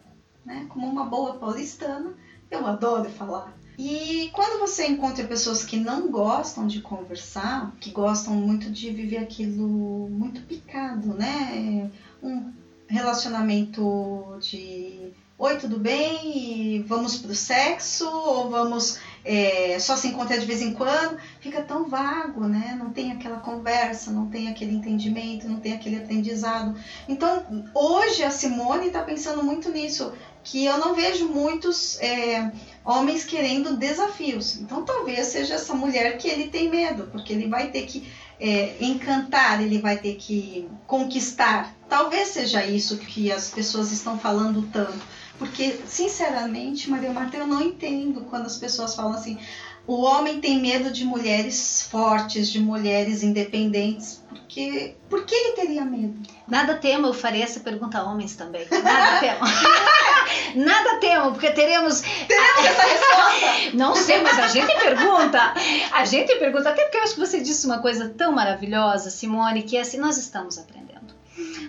[0.44, 0.66] né?
[0.68, 2.14] Como uma boa paulistana,
[2.50, 3.56] eu adoro falar.
[3.78, 9.18] E quando você encontra pessoas que não gostam de conversar, que gostam muito de viver
[9.18, 11.90] aquilo muito picado, né?
[12.22, 12.52] Um
[12.86, 16.84] relacionamento de oi, tudo bem?
[16.86, 21.88] Vamos pro sexo ou vamos é, só se encontrar de vez em quando, fica tão
[21.88, 22.76] vago, né?
[22.78, 26.76] Não tem aquela conversa, não tem aquele entendimento, não tem aquele aprendizado.
[27.08, 30.12] Então, hoje a Simone está pensando muito nisso,
[30.44, 32.52] que eu não vejo muitos é,
[32.84, 34.56] homens querendo desafios.
[34.60, 38.08] Então, talvez seja essa mulher que ele tem medo, porque ele vai ter que
[38.40, 41.74] é, encantar, ele vai ter que conquistar.
[41.88, 45.00] Talvez seja isso que as pessoas estão falando tanto
[45.42, 49.38] porque, sinceramente, Maria Marta, eu não entendo quando as pessoas falam assim:
[49.86, 55.84] o homem tem medo de mulheres fortes, de mulheres independentes, porque por que ele teria
[55.84, 56.20] medo?
[56.46, 58.66] Nada temo, eu farei essa pergunta a homens também.
[58.70, 59.40] Nada temo.
[60.54, 62.00] Nada temo, porque teremos.
[62.00, 63.70] Teremos essa resposta!
[63.76, 65.54] Não sei, mas a gente pergunta.
[65.92, 69.62] A gente pergunta, até porque eu acho que você disse uma coisa tão maravilhosa, Simone,
[69.62, 71.14] que é assim: nós estamos aprendendo.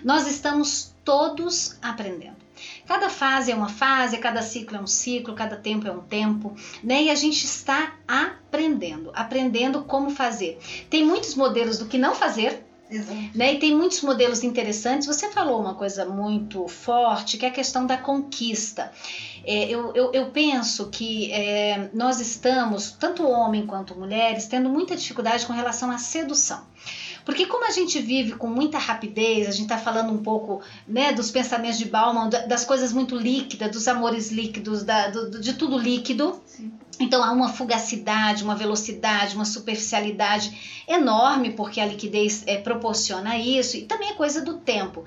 [0.04, 2.43] Nós estamos todos aprendendo.
[2.86, 6.54] Cada fase é uma fase, cada ciclo é um ciclo, cada tempo é um tempo,
[6.82, 7.04] né?
[7.04, 10.58] E a gente está aprendendo, aprendendo como fazer.
[10.90, 12.64] Tem muitos modelos do que não fazer,
[13.34, 13.54] né?
[13.54, 15.06] E tem muitos modelos interessantes.
[15.06, 18.92] Você falou uma coisa muito forte, que é a questão da conquista.
[19.44, 24.96] É, eu, eu, eu, penso que é, nós estamos, tanto homem quanto mulheres, tendo muita
[24.96, 26.64] dificuldade com relação à sedução.
[27.24, 31.12] Porque como a gente vive com muita rapidez, a gente está falando um pouco né,
[31.12, 35.78] dos pensamentos de Bauman, das coisas muito líquidas, dos amores líquidos, da, do, de tudo
[35.78, 36.40] líquido.
[36.46, 36.72] Sim.
[37.00, 43.76] Então há uma fugacidade, uma velocidade, uma superficialidade enorme, porque a liquidez é, proporciona isso,
[43.76, 45.04] e também é coisa do tempo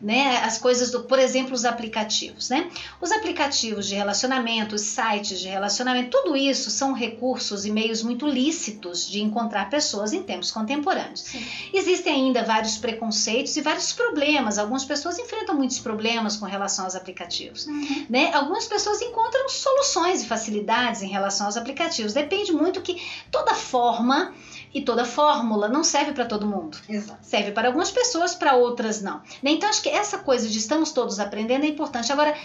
[0.00, 0.38] né?
[0.38, 2.70] As coisas do, por exemplo, os aplicativos, né?
[3.00, 8.26] Os aplicativos de relacionamento, os sites de relacionamento, tudo isso são recursos e meios muito
[8.26, 11.20] lícitos de encontrar pessoas em tempos contemporâneos.
[11.20, 11.44] Sim.
[11.72, 14.58] Existem ainda vários preconceitos e vários problemas.
[14.58, 18.06] Algumas pessoas enfrentam muitos problemas com relação aos aplicativos, uhum.
[18.08, 18.32] né?
[18.32, 22.12] Algumas pessoas encontram soluções e facilidades em relação aos aplicativos.
[22.12, 24.34] Depende muito que toda forma
[24.76, 26.76] e toda fórmula não serve para todo mundo.
[26.86, 27.18] Exato.
[27.22, 29.22] Serve para algumas pessoas, para outras não.
[29.42, 32.12] Então acho que essa coisa de estamos todos aprendendo é importante.
[32.12, 32.36] Agora,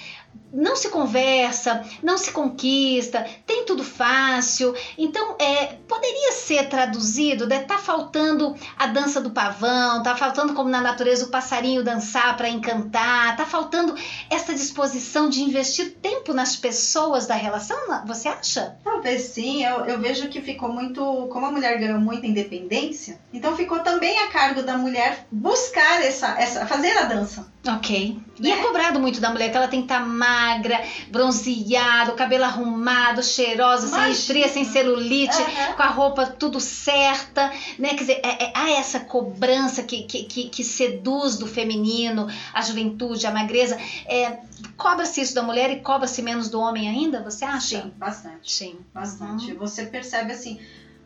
[0.53, 4.73] não se conversa, não se conquista, tem tudo fácil.
[4.97, 7.59] Então, é, poderia ser traduzido, né?
[7.59, 12.49] tá faltando a dança do pavão, tá faltando como na natureza o passarinho dançar para
[12.49, 13.95] encantar, tá faltando
[14.29, 18.77] essa disposição de investir tempo nas pessoas da relação, você acha?
[18.83, 23.19] Talvez sim, eu, eu vejo que ficou muito, como a mulher ganhou muito muita independência,
[23.33, 27.51] então ficou também a cargo da mulher buscar essa, essa fazer a dança.
[27.67, 28.19] Ok.
[28.39, 32.15] E é cobrado muito da mulher que ela tem que estar tá magra, bronzeada, o
[32.15, 34.03] cabelo arrumado, cheirosa, Imagina.
[34.03, 35.73] sem estria, sem celulite, uhum.
[35.75, 37.89] com a roupa tudo certa, né?
[37.89, 42.61] Quer dizer, é, é, há essa cobrança que, que, que, que, seduz do feminino, a
[42.61, 43.77] juventude, a magreza.
[44.07, 44.39] É,
[44.75, 47.83] cobra-se isso da mulher e cobra-se menos do homem ainda, você acha?
[47.83, 48.51] Sim, bastante.
[48.51, 48.79] Sim.
[48.91, 49.51] Bastante.
[49.51, 49.59] Uhum.
[49.59, 50.59] Você percebe assim,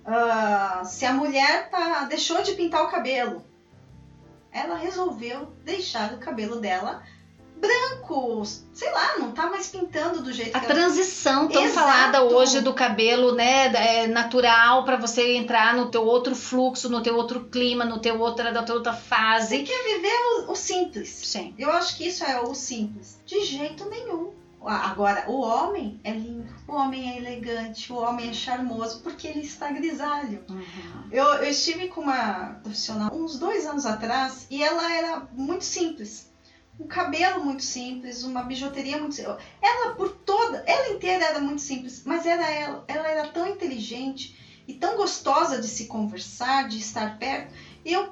[0.06, 3.46] uh, se a mulher tá, deixou de pintar o cabelo,
[4.52, 7.04] ela resolveu deixar o cabelo dela
[7.58, 11.80] branco, sei lá, não tá mais pintando do jeito a que A transição tão Exato.
[11.80, 17.02] falada hoje do cabelo, né, é, natural para você entrar no teu outro fluxo, no
[17.02, 19.58] teu outro clima, no teu outra da tua outra fase.
[19.58, 20.16] Você quer viver
[20.48, 21.10] o, o simples.
[21.10, 21.56] Sim.
[21.58, 23.20] Eu acho que isso é o simples.
[23.26, 24.34] De jeito nenhum.
[24.68, 29.42] Agora, o homem é lindo, o homem é elegante, o homem é charmoso, porque ele
[29.42, 30.44] está grisalho.
[30.50, 31.10] Uhum.
[31.12, 36.32] Eu, eu estive com uma profissional uns dois anos atrás e ela era muito simples.
[36.80, 39.38] Um cabelo muito simples, uma bijuteria muito simples.
[39.62, 44.64] Ela por toda, ela inteira era muito simples, mas era ela, ela era tão inteligente
[44.68, 47.54] e tão gostosa de se conversar, de estar perto.
[47.86, 48.12] E eu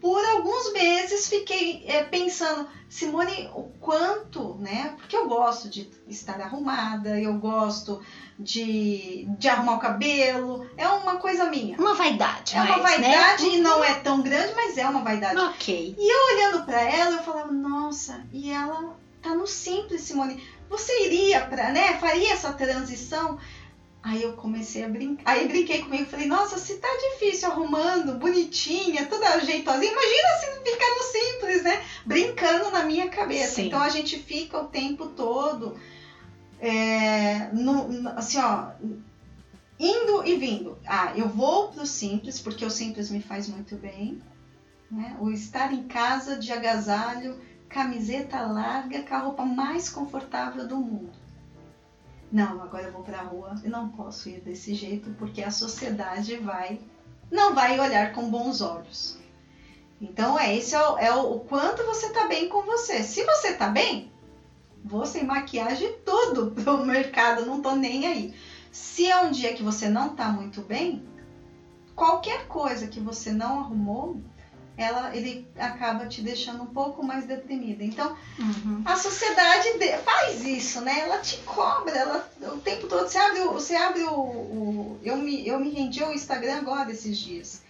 [0.00, 4.94] por alguns meses fiquei é, pensando, Simone, o quanto, né?
[4.96, 8.00] Porque eu gosto de estar arrumada, eu gosto
[8.38, 11.76] de, de arrumar o cabelo, é uma coisa minha.
[11.76, 13.54] Uma vaidade, É mais, uma vaidade né?
[13.56, 15.38] e não é tão grande, mas é uma vaidade.
[15.38, 15.96] Ok.
[15.98, 20.42] E eu olhando para ela, eu falava, nossa, e ela tá no simples, Simone.
[20.70, 21.98] Você iria para, né?
[21.98, 23.38] Faria essa transição?
[24.08, 25.30] Aí eu comecei a brincar.
[25.30, 30.70] Aí brinquei comigo e falei, nossa, se tá difícil arrumando, bonitinha, toda jeitosinha, imagina se
[30.70, 31.84] ficar no simples, né?
[32.06, 33.56] Brincando na minha cabeça.
[33.56, 33.66] Sim.
[33.66, 35.78] Então a gente fica o tempo todo
[36.58, 38.70] é, no, assim, ó,
[39.78, 40.78] indo e vindo.
[40.86, 44.22] Ah, eu vou pro simples, porque o simples me faz muito bem.
[44.90, 45.18] Né?
[45.20, 51.17] O estar em casa de agasalho, camiseta larga, com a roupa mais confortável do mundo
[52.30, 55.50] não, agora eu vou para a rua e não posso ir desse jeito porque a
[55.50, 56.80] sociedade vai
[57.30, 59.18] não vai olhar com bons olhos.
[60.00, 63.02] Então é esse é o, é o, quanto você está bem com você.
[63.02, 64.12] Se você está bem,
[64.84, 68.34] vou sem maquiagem tudo pro mercado, não tô nem aí.
[68.70, 71.04] Se é um dia que você não está muito bem,
[71.94, 74.20] qualquer coisa que você não arrumou,
[74.78, 77.82] ela, ele acaba te deixando um pouco mais deprimida.
[77.82, 78.80] Então, uhum.
[78.84, 79.68] a sociedade
[80.04, 81.00] faz isso, né?
[81.00, 83.08] Ela te cobra, ela, o tempo todo.
[83.08, 87.18] Você abre, você abre o, o, eu, me, eu me rendi ao Instagram agora esses
[87.18, 87.60] dias,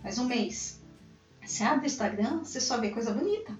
[0.00, 0.80] faz um mês.
[1.44, 3.52] Você abre o Instagram, você só vê coisa bonita.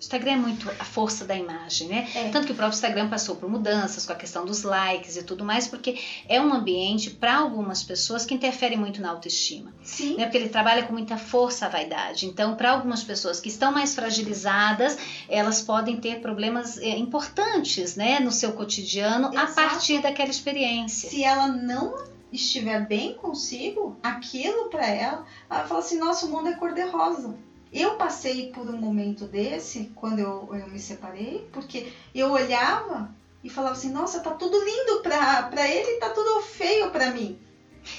[0.00, 2.08] Instagram é muito a força da imagem, né?
[2.14, 2.28] É.
[2.30, 5.44] Tanto que o próprio Instagram passou por mudanças com a questão dos likes e tudo
[5.44, 9.74] mais, porque é um ambiente para algumas pessoas que interfere muito na autoestima.
[9.82, 10.16] Sim.
[10.16, 10.24] Né?
[10.24, 12.26] Porque ele trabalha com muita força a vaidade.
[12.26, 14.96] Então, para algumas pessoas que estão mais fragilizadas,
[15.28, 19.38] elas podem ter problemas é, importantes, né, no seu cotidiano Exato.
[19.38, 21.10] a partir daquela experiência.
[21.10, 21.94] Se ela não
[22.32, 27.36] estiver bem consigo, aquilo para ela, ela fala assim: nossa, o mundo é cor-de-rosa.
[27.72, 33.50] Eu passei por um momento desse quando eu, eu me separei, porque eu olhava e
[33.50, 37.38] falava assim: nossa, tá tudo lindo pra, pra ele tá tudo feio pra mim.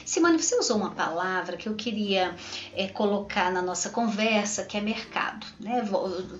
[0.05, 2.35] Simone, você usou uma palavra que eu queria
[2.75, 5.47] é, colocar na nossa conversa, que é mercado.
[5.59, 5.81] Né?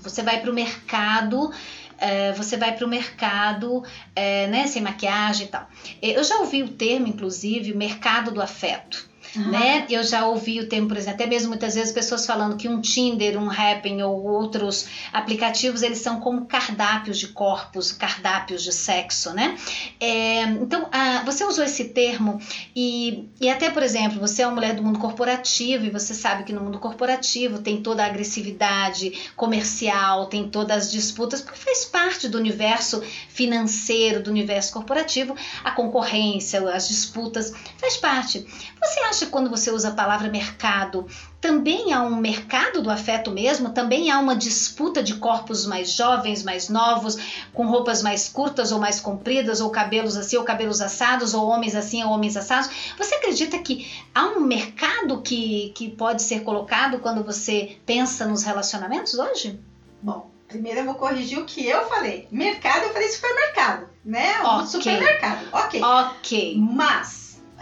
[0.01, 1.51] Você vai para o mercado,
[1.97, 3.83] é, você vai para o mercado
[4.15, 5.67] é, né, sem maquiagem e tal.
[6.01, 9.08] Eu já ouvi o termo, inclusive, mercado do afeto.
[9.35, 9.51] Uhum.
[9.51, 9.85] Né?
[9.89, 12.81] Eu já ouvi o termo, por exemplo, até mesmo muitas vezes pessoas falando que um
[12.81, 19.33] Tinder, um Happn ou outros aplicativos, eles são como cardápios de corpos, cardápios de sexo,
[19.33, 19.57] né?
[19.99, 22.39] É, então, ah, você usou esse termo
[22.75, 26.43] e, e até, por exemplo, você é uma mulher do mundo corporativo e você sabe
[26.43, 31.85] que no mundo corporativo tem toda a agressividade comercial, tem todas as disputas, porque faz
[31.85, 38.45] parte do universo financeiro, do universo corporativo, a concorrência, as disputas, faz parte.
[38.81, 41.07] Você acha que quando você usa a palavra mercado,
[41.41, 43.69] também há um mercado do afeto mesmo?
[43.69, 47.17] Também há uma disputa de corpos mais jovens, mais novos,
[47.53, 51.75] com roupas mais curtas ou mais compridas, ou cabelos assim, ou cabelos assados, ou homens
[51.75, 52.69] assim, ou homens assados?
[52.97, 58.43] Você acredita que há um mercado que, que pode ser colocado quando você pensa nos
[58.43, 59.59] relacionamentos hoje?
[60.01, 62.27] Bom, primeiro eu vou corrigir o que eu falei.
[62.31, 64.41] Mercado, eu falei supermercado, né?
[64.41, 64.67] Um okay.
[64.67, 65.47] supermercado.
[65.53, 65.81] Ok.
[65.81, 66.55] Ok.
[66.57, 67.18] Mas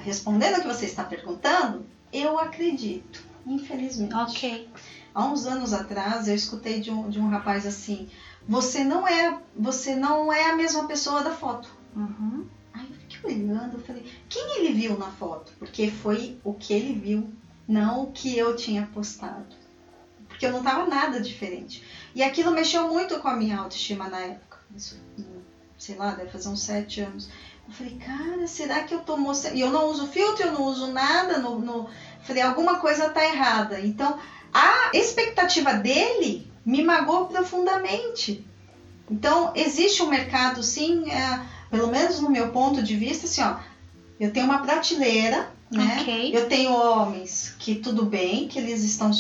[0.07, 4.15] respondendo o que você está perguntando, eu acredito, infelizmente.
[4.15, 4.69] Ok.
[5.13, 8.09] Há uns anos atrás eu escutei de um, de um rapaz assim:
[8.47, 11.69] você não é você não é a mesma pessoa da foto.
[11.93, 12.45] Uhum.
[12.73, 15.51] Aí eu fiquei olhando, eu falei: quem ele viu na foto?
[15.59, 17.29] Porque foi o que ele viu.
[17.67, 19.53] não o que eu tinha postado.
[20.29, 21.83] Porque eu não tava nada diferente.
[22.15, 24.57] E aquilo mexeu muito com a minha autoestima na época.
[24.73, 24.97] Isso,
[25.77, 27.29] sei lá, deve fazer uns sete anos.
[27.67, 29.55] Eu falei, cara, será que eu tô mostrando.
[29.55, 31.37] E eu não uso filtro, eu não uso nada.
[31.37, 31.89] No, no...
[32.23, 33.79] Falei, alguma coisa tá errada.
[33.79, 34.17] Então,
[34.53, 38.45] a expectativa dele me magoou profundamente.
[39.09, 43.57] Então, existe um mercado, sim, é, pelo menos no meu ponto de vista, assim, ó.
[44.19, 45.99] Eu tenho uma prateleira né?
[46.01, 46.35] Okay.
[46.35, 49.11] Eu tenho homens que tudo bem, que eles estão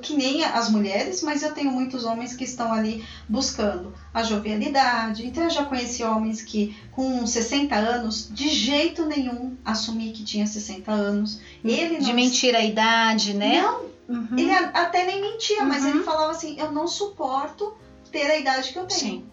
[0.00, 5.26] que nem as mulheres, mas eu tenho muitos homens que estão ali buscando a jovialidade.
[5.26, 10.46] Então eu já conheci homens que com 60 anos de jeito nenhum assumi que tinha
[10.46, 11.40] 60 anos.
[11.64, 13.60] Ele de mentira a idade, né?
[13.60, 13.96] Não.
[14.08, 14.38] Uhum.
[14.38, 15.68] Ele até nem mentia, uhum.
[15.68, 17.74] mas ele falava assim: "Eu não suporto
[18.12, 19.00] ter a idade que eu tenho".
[19.00, 19.24] Sim.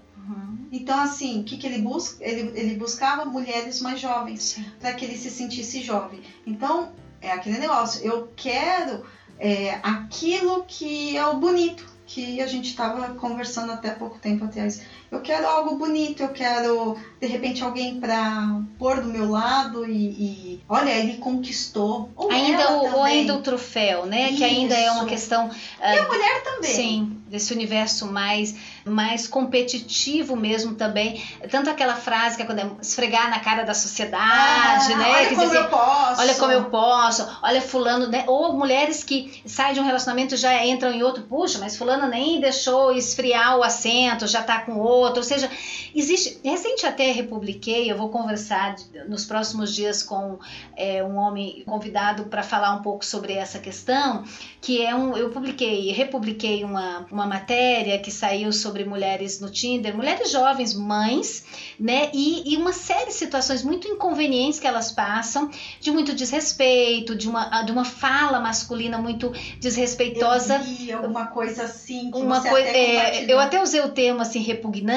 [0.74, 2.26] Então, assim, o que, que ele busca?
[2.26, 6.22] Ele, ele buscava mulheres mais jovens, para que ele se sentisse jovem.
[6.48, 9.06] Então, é aquele negócio, eu quero
[9.38, 14.82] é, aquilo que é o bonito, que a gente estava conversando até pouco tempo atrás.
[15.14, 19.94] Eu quero algo bonito, eu quero, de repente, alguém para pôr do meu lado e,
[19.94, 22.10] e olha, ele conquistou.
[22.16, 24.30] Ou ainda o, ou ainda o troféu, né?
[24.30, 24.38] Isso.
[24.38, 25.52] Que ainda é uma questão.
[25.80, 26.74] E uh, a mulher também.
[26.74, 28.56] Sim, desse universo mais
[28.86, 31.24] mais competitivo mesmo também.
[31.50, 35.12] Tanto aquela frase que é quando é esfregar na cara da sociedade, ah, né?
[35.12, 36.22] Olha como dizer, eu posso.
[36.22, 38.24] Olha como eu posso, olha fulano, né?
[38.28, 42.40] Ou mulheres que saem de um relacionamento já entram em outro, puxa, mas fulano nem
[42.40, 45.03] deixou esfriar o assento, já tá com outro.
[45.18, 45.50] Ou seja,
[45.94, 46.40] existe.
[46.44, 48.76] Recente até republiquei, eu vou conversar
[49.08, 50.40] nos próximos dias com
[50.76, 54.24] é, um homem convidado para falar um pouco sobre essa questão,
[54.62, 55.16] que é um.
[55.16, 61.46] Eu publiquei, republiquei uma, uma matéria que saiu sobre mulheres no Tinder, mulheres jovens, mães,
[61.80, 62.10] né?
[62.14, 65.50] E, e uma série de situações muito inconvenientes que elas passam,
[65.80, 70.62] de muito desrespeito, de uma, de uma fala masculina muito desrespeitosa.
[70.88, 74.93] Eu alguma coisa assim que uma coisa, é, Eu até usei o termo assim, repugnante,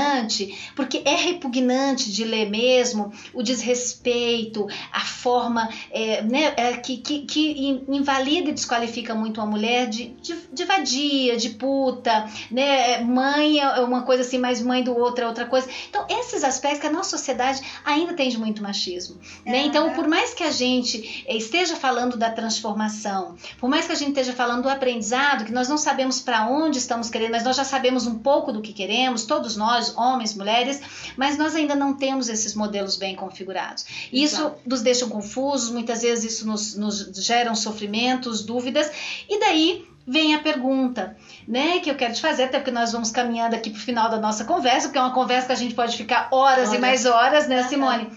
[0.74, 7.20] porque é repugnante de ler mesmo o desrespeito, a forma é, né, é, que, que,
[7.20, 13.01] que invalida e desqualifica muito uma mulher de, de, de vadia, de puta, né?
[13.01, 15.68] Mãe é uma coisa assim, mais mãe do outro é outra coisa.
[15.88, 19.18] Então, esses aspectos que a nossa sociedade ainda tem de muito machismo.
[19.44, 19.53] É.
[19.53, 19.66] Né?
[19.66, 24.09] Então, por mais que a gente esteja falando da transformação, por mais que a gente
[24.09, 27.64] esteja falando do aprendizado, que nós não sabemos para onde estamos querendo, mas nós já
[27.64, 30.81] sabemos um pouco do que queremos, todos nós, homens, mulheres,
[31.16, 33.85] mas nós ainda não temos esses modelos bem configurados.
[34.12, 38.91] Isso nos deixa confusos, muitas vezes isso nos, nos gera sofrimentos, dúvidas,
[39.29, 41.16] e daí vem a pergunta,
[41.49, 44.09] né, que eu quero te fazer, até porque nós vamos caminhando aqui para o final
[44.09, 46.77] da nossa conversa, porque é uma conversa que a gente pode ficar horas Olha.
[46.77, 48.11] e mais horas, né, Simone?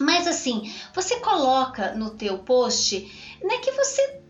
[0.00, 4.20] Mas assim, você coloca no teu post, né, que você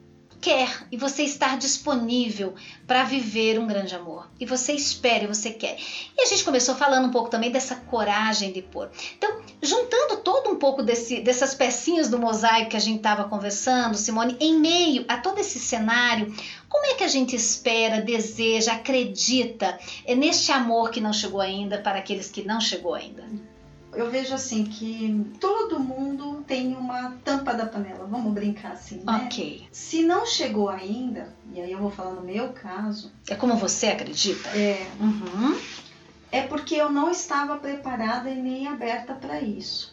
[0.40, 2.54] quer e você estar disponível
[2.86, 4.28] para viver um grande amor.
[4.38, 5.76] E você espera e você quer.
[6.16, 8.90] E a gente começou falando um pouco também dessa coragem de pôr.
[9.16, 13.96] Então, juntando todo um pouco desse, dessas pecinhas do mosaico que a gente estava conversando,
[13.96, 16.34] Simone, em meio a todo esse cenário,
[16.68, 19.78] como é que a gente espera, deseja, acredita
[20.16, 23.24] neste amor que não chegou ainda para aqueles que não chegou ainda?
[23.98, 29.24] Eu vejo assim que todo mundo tem uma tampa da panela, vamos brincar assim, né?
[29.24, 29.66] Ok.
[29.72, 33.10] Se não chegou ainda, e aí eu vou falar no meu caso.
[33.28, 34.50] É como você acredita?
[34.50, 34.86] É.
[35.00, 35.58] Uhum.
[36.30, 39.92] É porque eu não estava preparada e nem aberta para isso.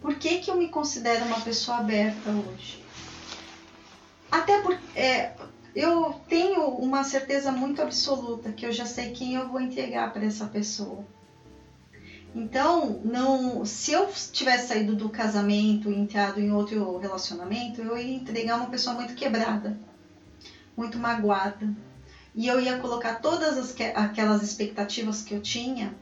[0.00, 2.82] Por que, que eu me considero uma pessoa aberta hoje?
[4.30, 5.34] Até porque é,
[5.76, 10.24] eu tenho uma certeza muito absoluta que eu já sei quem eu vou entregar para
[10.24, 11.04] essa pessoa.
[12.34, 18.14] Então, não, se eu tivesse saído do casamento e entrado em outro relacionamento, eu ia
[18.14, 19.78] entregar uma pessoa muito quebrada,
[20.76, 21.68] muito magoada.
[22.34, 25.94] E eu ia colocar todas as, aquelas expectativas que eu tinha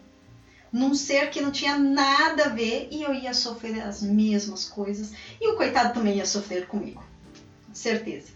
[0.73, 5.13] num ser que não tinha nada a ver e eu ia sofrer as mesmas coisas.
[5.41, 7.03] E o coitado também ia sofrer comigo,
[7.73, 8.29] certeza.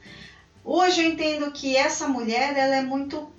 [0.64, 3.30] Hoje eu entendo que essa mulher ela é muito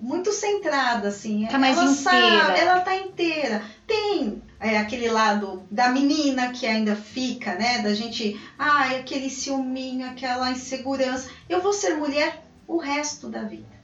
[0.00, 1.46] muito centrada, assim.
[1.46, 2.44] Tá mais ela inteira.
[2.44, 3.62] Sabe, ela tá inteira.
[3.86, 7.82] Tem é, aquele lado da menina que ainda fica, né?
[7.82, 11.30] Da gente, ah, aquele ciúminho, aquela insegurança.
[11.48, 13.76] Eu vou ser mulher o resto da vida.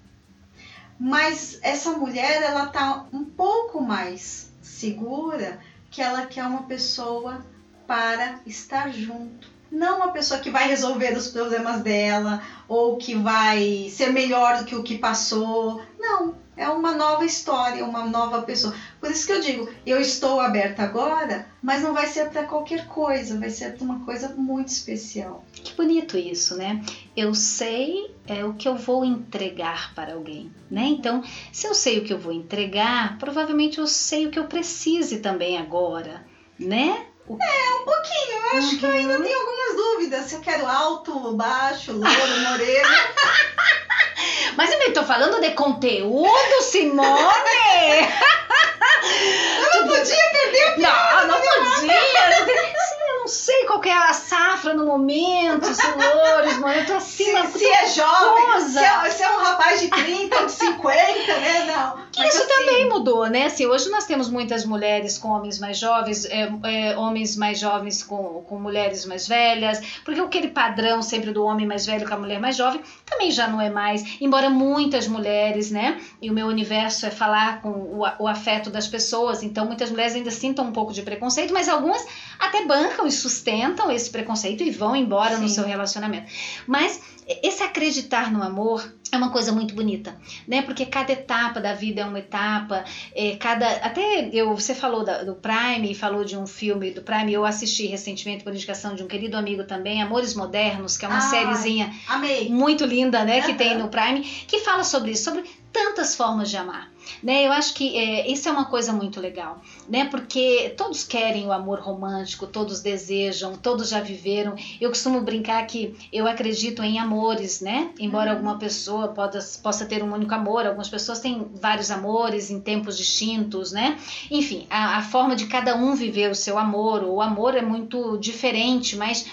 [0.99, 5.61] Mas essa mulher, ela tá um pouco mais segura
[5.91, 7.45] que ela quer uma pessoa
[7.87, 9.52] para estar junto.
[9.73, 14.65] Não uma pessoa que vai resolver os problemas dela ou que vai ser melhor do
[14.67, 15.81] que o que passou.
[15.99, 18.75] Não, é uma nova história, uma nova pessoa.
[19.01, 22.87] Por isso que eu digo, eu estou aberta agora, mas não vai ser para qualquer
[22.87, 25.43] coisa, vai ser para uma coisa muito especial.
[25.55, 26.85] Que bonito isso, né?
[27.17, 30.85] Eu sei é o que eu vou entregar para alguém, né?
[30.85, 34.45] Então, se eu sei o que eu vou entregar, provavelmente eu sei o que eu
[34.45, 36.25] precise também agora,
[36.59, 37.07] né?
[37.31, 38.33] É, um pouquinho.
[38.33, 38.79] Eu acho uhum.
[38.79, 39.23] que eu ainda uhum.
[39.23, 40.25] tenho algumas dúvidas.
[40.27, 42.89] Se eu quero alto, baixo, louro, moreno.
[44.57, 47.09] Mas eu tô falando de conteúdo, Simone!
[49.73, 52.75] eu não podia perder o Não, não podia!
[53.23, 56.81] não sei qual é a safra no momento, se louros, mano.
[56.81, 57.47] Eu tô acima.
[57.47, 61.37] Se, se é jovem, se é, se é, um rapaz de 30 ou de 50,
[61.39, 61.65] né?
[61.67, 62.03] Não.
[62.11, 62.49] Que isso assim...
[62.49, 63.45] também mudou, né?
[63.45, 68.03] Assim, hoje nós temos muitas mulheres com homens mais jovens, é, é, homens mais jovens
[68.03, 72.19] com, com mulheres mais velhas, porque aquele padrão sempre do homem mais velho com a
[72.19, 74.21] mulher mais jovem também já não é mais.
[74.21, 76.01] Embora muitas mulheres, né?
[76.21, 80.17] E o meu universo é falar com o, o afeto das pessoas, então muitas mulheres
[80.17, 82.05] ainda sintam um pouco de preconceito, mas algumas
[82.39, 85.43] até bancam e sustentam esse preconceito e vão embora Sim.
[85.43, 86.31] no seu relacionamento.
[86.67, 87.01] Mas
[87.43, 90.17] esse acreditar no amor é uma coisa muito bonita,
[90.49, 90.63] né?
[90.63, 92.85] Porque cada etapa da vida é uma etapa,
[93.15, 97.33] é, cada até eu você falou da, do Prime, falou de um filme do Prime,
[97.33, 101.23] eu assisti recentemente por indicação de um querido amigo também, Amores Modernos, que é uma
[101.23, 102.49] Ai, sériezinha amei.
[102.49, 103.41] muito linda, né?
[103.41, 103.47] Uhum.
[103.47, 106.92] Que tem no Prime, que fala sobre isso, sobre tantas formas de amar.
[107.23, 107.47] Né?
[107.47, 110.07] Eu acho que é, isso é uma coisa muito legal, né?
[110.07, 114.55] Porque todos querem o amor romântico, todos desejam, todos já viveram.
[114.81, 117.91] Eu costumo brincar que eu acredito em amores, né?
[117.99, 118.37] Embora uhum.
[118.37, 122.97] alguma pessoa possa, possa ter um único amor, algumas pessoas têm vários amores em tempos
[122.97, 123.99] distintos, né?
[124.31, 128.17] Enfim, a, a forma de cada um viver o seu amor, o amor é muito
[128.19, 129.27] diferente, mas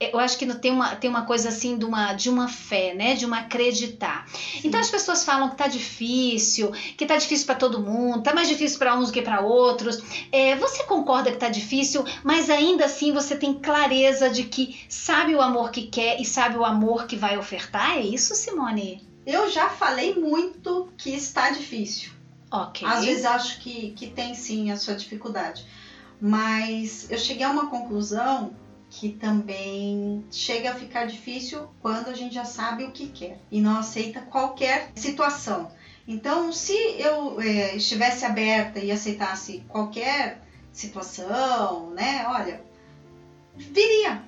[0.00, 3.14] eu acho que tem uma, tem uma coisa assim de uma, de uma fé, né?
[3.14, 4.28] De uma acreditar.
[4.28, 4.68] Sim.
[4.68, 8.48] Então as pessoas falam que tá difícil, que tá difícil para todo mundo, tá mais
[8.48, 10.00] difícil para uns do que para outros.
[10.30, 15.34] É, você concorda que tá difícil, mas ainda assim você tem clareza de que sabe
[15.34, 17.96] o amor que quer e sabe o amor que vai ofertar?
[17.96, 19.04] É isso, Simone?
[19.26, 22.12] Eu já falei muito que está difícil.
[22.50, 22.86] Ok.
[22.86, 25.66] Às vezes acho que, que tem sim a sua dificuldade.
[26.20, 28.52] Mas eu cheguei a uma conclusão
[28.90, 33.60] que também chega a ficar difícil quando a gente já sabe o que quer e
[33.60, 35.70] não aceita qualquer situação.
[36.06, 42.62] Então, se eu é, estivesse aberta e aceitasse qualquer situação, né, olha,
[43.54, 44.22] viria.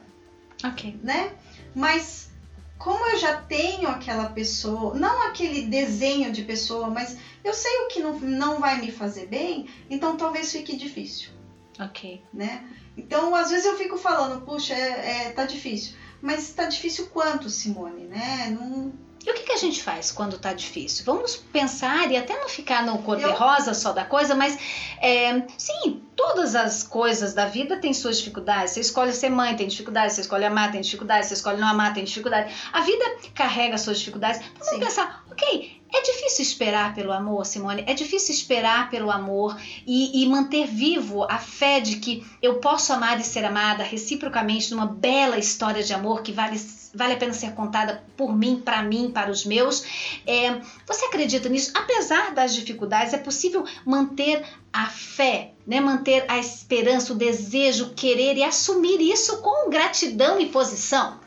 [0.63, 1.01] Ok.
[1.03, 1.33] Né?
[1.75, 2.31] Mas
[2.77, 7.89] como eu já tenho aquela pessoa, não aquele desenho de pessoa, mas eu sei o
[7.89, 11.31] que não, não vai me fazer bem, então talvez fique difícil.
[11.79, 12.23] Ok.
[12.33, 12.63] Né?
[13.01, 15.95] Então, às vezes eu fico falando, puxa, é, é, tá difícil.
[16.21, 18.57] Mas tá difícil quanto, Simone, né?
[18.59, 18.93] Não...
[19.25, 21.05] E o que, que a gente faz quando tá difícil?
[21.05, 24.59] Vamos pensar e até não ficar no cor-de-rosa só da coisa, mas
[24.99, 28.73] é, sim, todas as coisas da vida têm suas dificuldades.
[28.73, 30.15] Você escolhe ser mãe, tem dificuldade.
[30.15, 31.27] Você escolhe amar, tem dificuldade.
[31.27, 32.55] Você escolhe não amar, tem dificuldade.
[32.73, 34.41] A vida carrega suas dificuldades.
[34.41, 37.85] Então, vamos pensar, ok, é difícil esperar pelo amor, Simone.
[37.87, 42.93] É difícil esperar pelo amor e, e, manter vivo a fé de que eu posso
[42.93, 46.61] amar e ser amada reciprocamente numa bela história de amor que vale,
[46.95, 49.85] vale a pena ser contada por mim, para mim, para os meus.
[50.27, 51.73] É, você acredita nisso?
[51.75, 55.81] Apesar das dificuldades, é possível manter a fé, né?
[55.81, 61.19] manter a esperança, o desejo, o querer e assumir isso com gratidão e posição.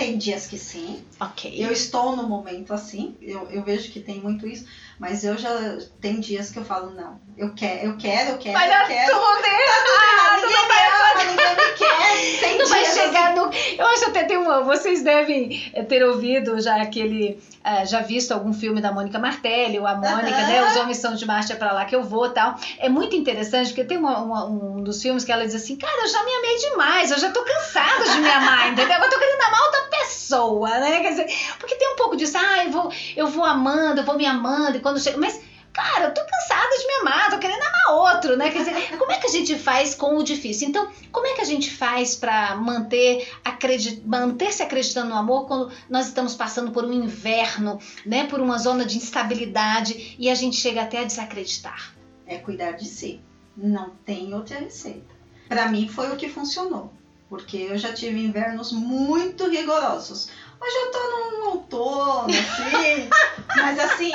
[0.00, 1.04] Tem dias que sim.
[1.20, 1.52] Ok.
[1.62, 3.14] Eu estou no momento assim.
[3.20, 4.64] Eu, eu vejo que tem muito isso.
[5.00, 5.50] Mas eu já
[5.98, 7.18] tem dias que eu falo, não.
[7.34, 9.12] Eu quero, eu quero, eu quero, vai eu quero.
[9.12, 12.40] Tudo tá errado, ninguém me ama, ninguém me quer.
[12.40, 13.40] Tem não vai chegar assim.
[13.40, 13.82] no.
[13.82, 14.60] Eu acho até tem uma.
[14.60, 17.42] Vocês devem ter ouvido já aquele.
[17.60, 20.48] Uh, já visto algum filme da Mônica Martelli, ou a Mônica, uh -huh.
[20.48, 20.68] né?
[20.68, 22.56] Os homens são de marcha para lá que eu vou tal.
[22.78, 26.02] É muito interessante, porque tem uma, uma, um dos filmes que ela diz assim, cara,
[26.02, 28.98] eu já me amei demais, eu já tô cansada de me amar, entendeu?
[28.98, 31.00] Eu tô querendo amar outra pessoa, né?
[31.00, 31.26] Quer dizer,
[31.58, 34.76] porque tem um pouco disso, ah, eu vou, eu vou amando, eu vou me amando,
[34.76, 35.18] e quando chega.
[35.18, 35.40] Mas,
[35.72, 38.50] cara, eu tô cansada de me amar, tô querendo amar outro, né?
[38.50, 40.68] Quer dizer, como é que a gente faz com o difícil?
[40.68, 45.46] Então, como é que a gente faz para manter, acredit, manter se acreditando no amor
[45.46, 48.26] quando nós estamos passando por um inverno, né?
[48.26, 51.94] Por uma zona de instabilidade e a gente chega até a desacreditar?
[52.26, 53.20] É cuidar de si.
[53.56, 55.20] Não tem outra receita.
[55.48, 56.92] Para mim foi o que funcionou
[57.30, 60.28] porque eu já tive invernos muito rigorosos.
[60.60, 63.08] Hoje eu tô num outono, assim,
[63.56, 64.12] mas assim,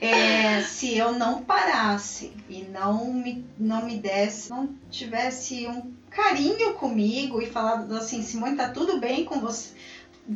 [0.00, 6.74] é, se eu não parasse e não me, não me desse, não tivesse um carinho
[6.74, 9.70] comigo e falado assim, Simone, tá tudo bem com você,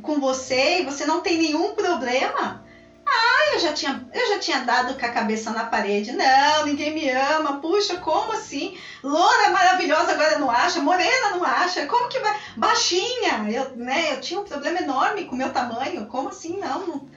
[0.03, 2.65] com você e você não tem nenhum problema.
[3.07, 6.13] Ah, eu já tinha, eu já tinha dado com a cabeça na parede.
[6.13, 7.61] Não, ninguém me ama.
[7.61, 8.79] Puxa, como assim?
[9.03, 11.87] Loura maravilhosa agora não acha, morena não acha.
[11.87, 12.39] Como que vai?
[12.57, 13.51] Baixinha.
[13.51, 16.07] Eu, né, eu tinha um problema enorme com o meu tamanho.
[16.07, 16.59] Como assim?
[16.59, 17.09] Não, não.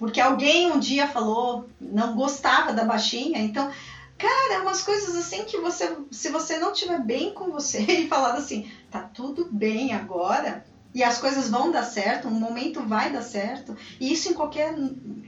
[0.00, 3.38] Porque alguém um dia falou, não gostava da baixinha.
[3.38, 3.70] Então,
[4.16, 8.32] cara, umas coisas assim que você, se você não tiver bem com você e falar
[8.32, 13.20] assim, tá tudo bem agora, e as coisas vão dar certo, um momento vai dar
[13.20, 14.74] certo, e isso em qualquer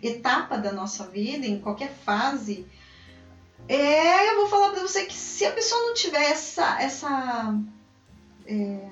[0.02, 2.66] etapa da nossa vida, em qualquer fase.
[3.68, 7.54] É, eu vou falar para você que se a pessoa não tiver essa, essa
[8.46, 8.88] é,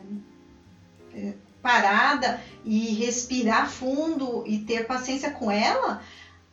[1.14, 6.02] é, parada e respirar fundo e ter paciência com ela,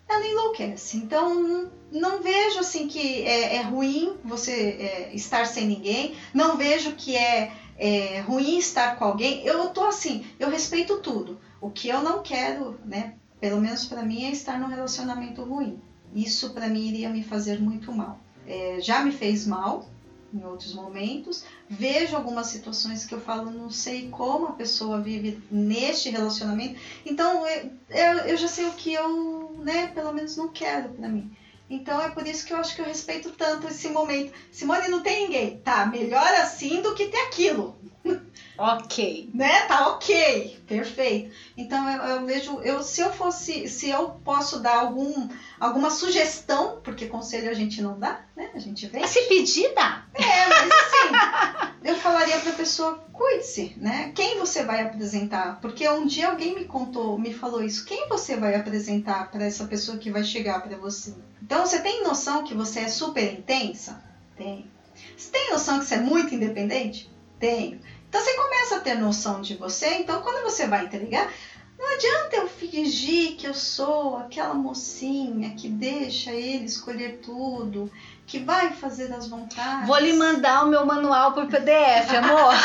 [0.07, 0.97] ela enlouquece.
[0.97, 6.93] Então, não vejo assim que é, é ruim você é, estar sem ninguém, não vejo
[6.95, 11.39] que é é ruim estar com alguém, eu tô assim, eu respeito tudo.
[11.61, 15.79] O que eu não quero, né, pelo menos para mim, é estar num relacionamento ruim.
[16.13, 18.19] Isso para mim iria me fazer muito mal.
[18.47, 19.87] É, já me fez mal
[20.33, 21.43] em outros momentos.
[21.69, 26.79] Vejo algumas situações que eu falo, não sei como a pessoa vive neste relacionamento.
[27.05, 31.09] Então eu, eu, eu já sei o que eu, né, pelo menos não quero para
[31.09, 31.35] mim.
[31.69, 34.31] Então é por isso que eu acho que eu respeito tanto esse momento.
[34.51, 35.57] Simone, não tem ninguém.
[35.57, 37.77] Tá, melhor assim do que ter aquilo.
[38.57, 39.29] Ok.
[39.35, 39.61] Né?
[39.67, 40.59] Tá ok.
[40.67, 41.31] Perfeito.
[41.55, 46.81] Então eu, eu, vejo, eu, se eu fosse, se eu posso dar algum, alguma sugestão,
[46.83, 48.49] porque conselho a gente não dá, né?
[48.55, 49.05] A gente vem.
[49.05, 50.05] Se pedir, dá.
[50.15, 51.56] É, mas assim,
[51.87, 54.11] eu falaria pra pessoa, cuide-se, né?
[54.13, 55.57] Quem você vai apresentar?
[55.61, 57.85] Porque um dia alguém me contou, me falou isso.
[57.85, 61.15] Quem você vai apresentar para essa pessoa que vai chegar para você?
[61.41, 64.03] Então você tem noção que você é super intensa?
[64.35, 64.69] Tem.
[65.15, 67.09] Você tem noção que você é muito independente?
[67.39, 67.79] Tenho.
[68.09, 71.31] Então você começa a ter noção de você, então quando você vai entregar,
[71.79, 77.89] não adianta eu fingir que eu sou aquela mocinha que deixa ele escolher tudo,
[78.27, 79.87] que vai fazer as vontades.
[79.87, 82.53] Vou lhe mandar o meu manual por PDF, amor.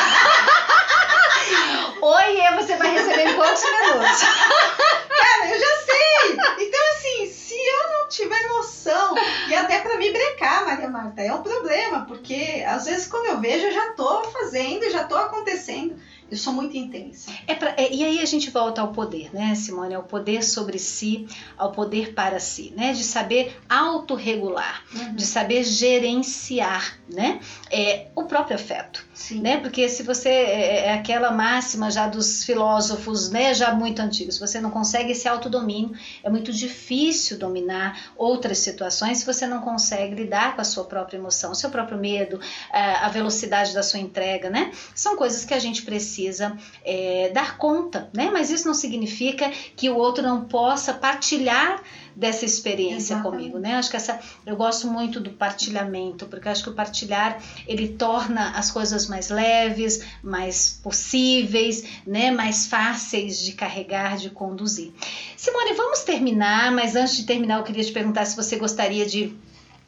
[2.01, 4.21] Oiê, você vai receber em quantos minutos?
[4.21, 6.37] Cara, eu já sei!
[6.59, 9.15] Então, assim, se eu não tiver noção,
[9.47, 13.39] e até para me brecar, Maria Marta, é um problema, porque às vezes quando eu
[13.39, 15.97] vejo, eu já tô fazendo, já tô acontecendo.
[16.33, 17.29] Eu sou muito intensa.
[17.45, 19.93] É pra, é, e aí a gente volta ao poder, né, Simone?
[19.93, 22.91] Ao poder sobre si, ao poder para si, né?
[22.91, 25.13] De saber autorregular, uhum.
[25.13, 27.39] de saber gerenciar, né?
[27.69, 29.41] É, o próprio afeto, Sim.
[29.41, 29.57] né?
[29.57, 33.53] Porque se você é, é aquela máxima já dos filósofos, né?
[33.53, 35.91] Já muito antigos, você não consegue esse autodomínio,
[36.23, 41.17] é muito difícil dominar outras situações se você não consegue lidar com a sua própria
[41.17, 42.39] emoção, o seu próprio medo,
[42.71, 44.71] a velocidade da sua entrega, né?
[44.95, 48.29] São coisas que a gente precisa precisa é, dar conta, né?
[48.31, 51.81] Mas isso não significa que o outro não possa partilhar
[52.15, 53.37] dessa experiência Exatamente.
[53.37, 53.75] comigo, né?
[53.75, 58.51] Acho que essa eu gosto muito do partilhamento, porque acho que o partilhar ele torna
[58.51, 62.31] as coisas mais leves, mais possíveis, né?
[62.31, 64.91] Mais fáceis de carregar, de conduzir.
[65.35, 69.35] Simone, vamos terminar, mas antes de terminar eu queria te perguntar se você gostaria de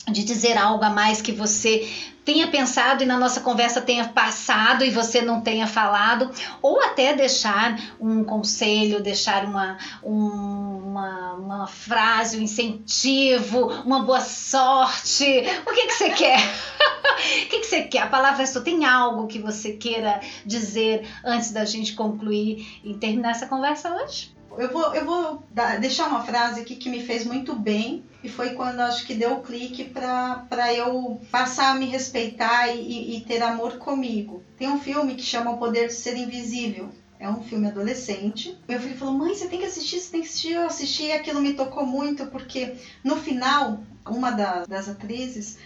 [0.07, 1.87] de dizer algo a mais que você
[2.25, 7.13] tenha pensado e na nossa conversa tenha passado e você não tenha falado, ou até
[7.13, 15.43] deixar um conselho, deixar uma, um, uma, uma, frase, um incentivo, uma boa sorte.
[15.67, 16.39] O que, que você quer?
[17.45, 18.01] o que, que você quer?
[18.01, 18.59] A palavra é só.
[18.61, 24.34] Tem algo que você queira dizer antes da gente concluir e terminar essa conversa hoje?
[24.57, 28.29] Eu vou, eu vou dar, deixar uma frase aqui que me fez muito bem e
[28.29, 33.21] foi quando acho que deu o clique para eu passar a me respeitar e, e,
[33.21, 34.43] ter amor comigo.
[34.57, 36.89] Tem um filme que chama O Poder de Ser Invisível.
[37.19, 38.57] É um filme adolescente.
[38.67, 40.53] Meu filho falou: Mãe, você tem que assistir, você tem que assistir.
[40.53, 45.57] Eu assisti e aquilo me tocou muito, porque no final, uma da, das atrizes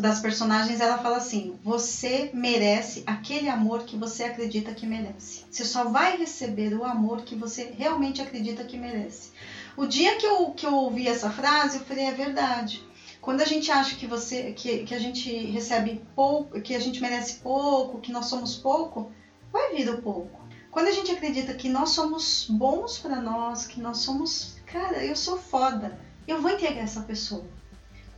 [0.00, 5.44] das personagens, ela fala assim: você merece aquele amor que você acredita que merece.
[5.48, 9.30] Você só vai receber o amor que você realmente acredita que merece.
[9.76, 12.82] O dia que eu, que eu ouvi essa frase, eu falei: é verdade.
[13.20, 17.00] Quando a gente acha que você que, que a gente recebe pouco, que a gente
[17.00, 19.12] merece pouco, que nós somos pouco,
[19.52, 20.44] vai vir o pouco.
[20.70, 25.14] Quando a gente acredita que nós somos bons para nós, que nós somos, cara, eu
[25.14, 25.96] sou foda,
[26.26, 27.44] eu vou entregar essa pessoa.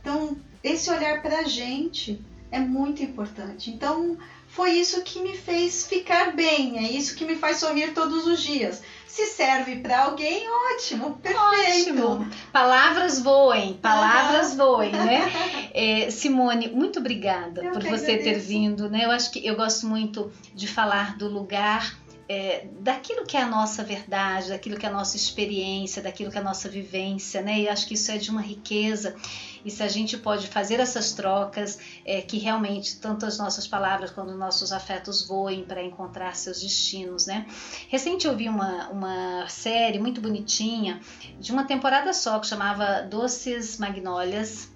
[0.01, 2.19] Então, esse olhar para a gente
[2.51, 3.69] é muito importante.
[3.69, 8.25] Então, foi isso que me fez ficar bem, é isso que me faz sorrir todos
[8.25, 8.81] os dias.
[9.05, 11.91] Se serve para alguém, ótimo, perfeito.
[11.91, 12.27] Ótimo.
[12.51, 14.57] Palavras voem, palavras uhum.
[14.57, 15.31] voem, né?
[15.79, 18.23] É, Simone, muito obrigada eu por você agradeço.
[18.23, 19.05] ter vindo, né?
[19.05, 21.95] Eu acho que eu gosto muito de falar do lugar
[22.29, 26.37] é, daquilo que é a nossa verdade, daquilo que é a nossa experiência, daquilo que
[26.37, 27.59] é a nossa vivência, né?
[27.59, 29.15] E acho que isso é de uma riqueza.
[29.63, 34.11] E se a gente pode fazer essas trocas, é, que realmente tanto as nossas palavras
[34.11, 37.45] quanto os nossos afetos voem para encontrar seus destinos, né?
[37.89, 41.01] Recente eu vi uma, uma série muito bonitinha,
[41.39, 44.69] de uma temporada só, que chamava Doces Magnólias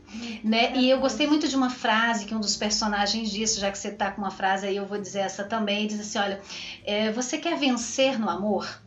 [0.44, 0.76] né?
[0.76, 3.90] E eu gostei muito de uma frase que um dos personagens disse, já que você
[3.90, 5.88] está com uma frase aí, eu vou dizer essa também.
[5.88, 6.42] Diz assim: olha,
[6.84, 8.82] é, você quer vencer no amor?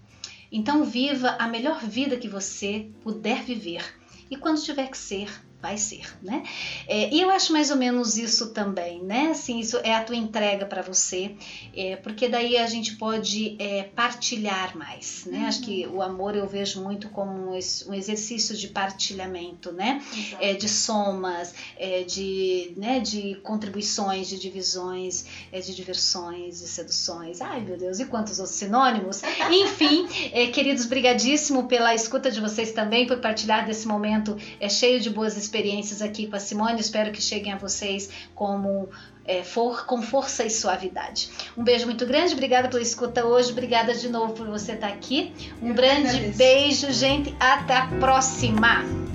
[0.51, 3.83] Então viva a melhor vida que você puder viver.
[4.31, 5.29] E quando tiver que ser,
[5.65, 6.43] vai ser, né?
[6.87, 9.29] É, e eu acho mais ou menos isso também, né?
[9.31, 11.35] Assim, isso é a tua entrega para você,
[11.75, 15.39] é, porque daí a gente pode é, partilhar mais, né?
[15.39, 15.47] Uhum.
[15.47, 20.05] Acho que o amor eu vejo muito como um, um exercício de partilhamento, né?
[20.39, 27.41] É, de somas, é, de, né, de contribuições, de divisões, é, de diversões, de seduções.
[27.41, 29.23] Ai, meu Deus, e quantos outros sinônimos?
[29.51, 30.07] Enfim,
[30.53, 35.39] queridos, brigadíssimo pela escuta de vocês também, por partilhar desse momento é, cheio de boas
[35.39, 36.81] experiências experiências aqui com a Simone.
[36.81, 38.89] Espero que cheguem a vocês como
[39.25, 41.31] é, for, com força e suavidade.
[41.57, 45.33] Um beijo muito grande, obrigada pela escuta hoje, obrigada de novo por você estar aqui.
[45.63, 47.35] Um Eu grande beijo, gente.
[47.39, 49.14] Até a próxima!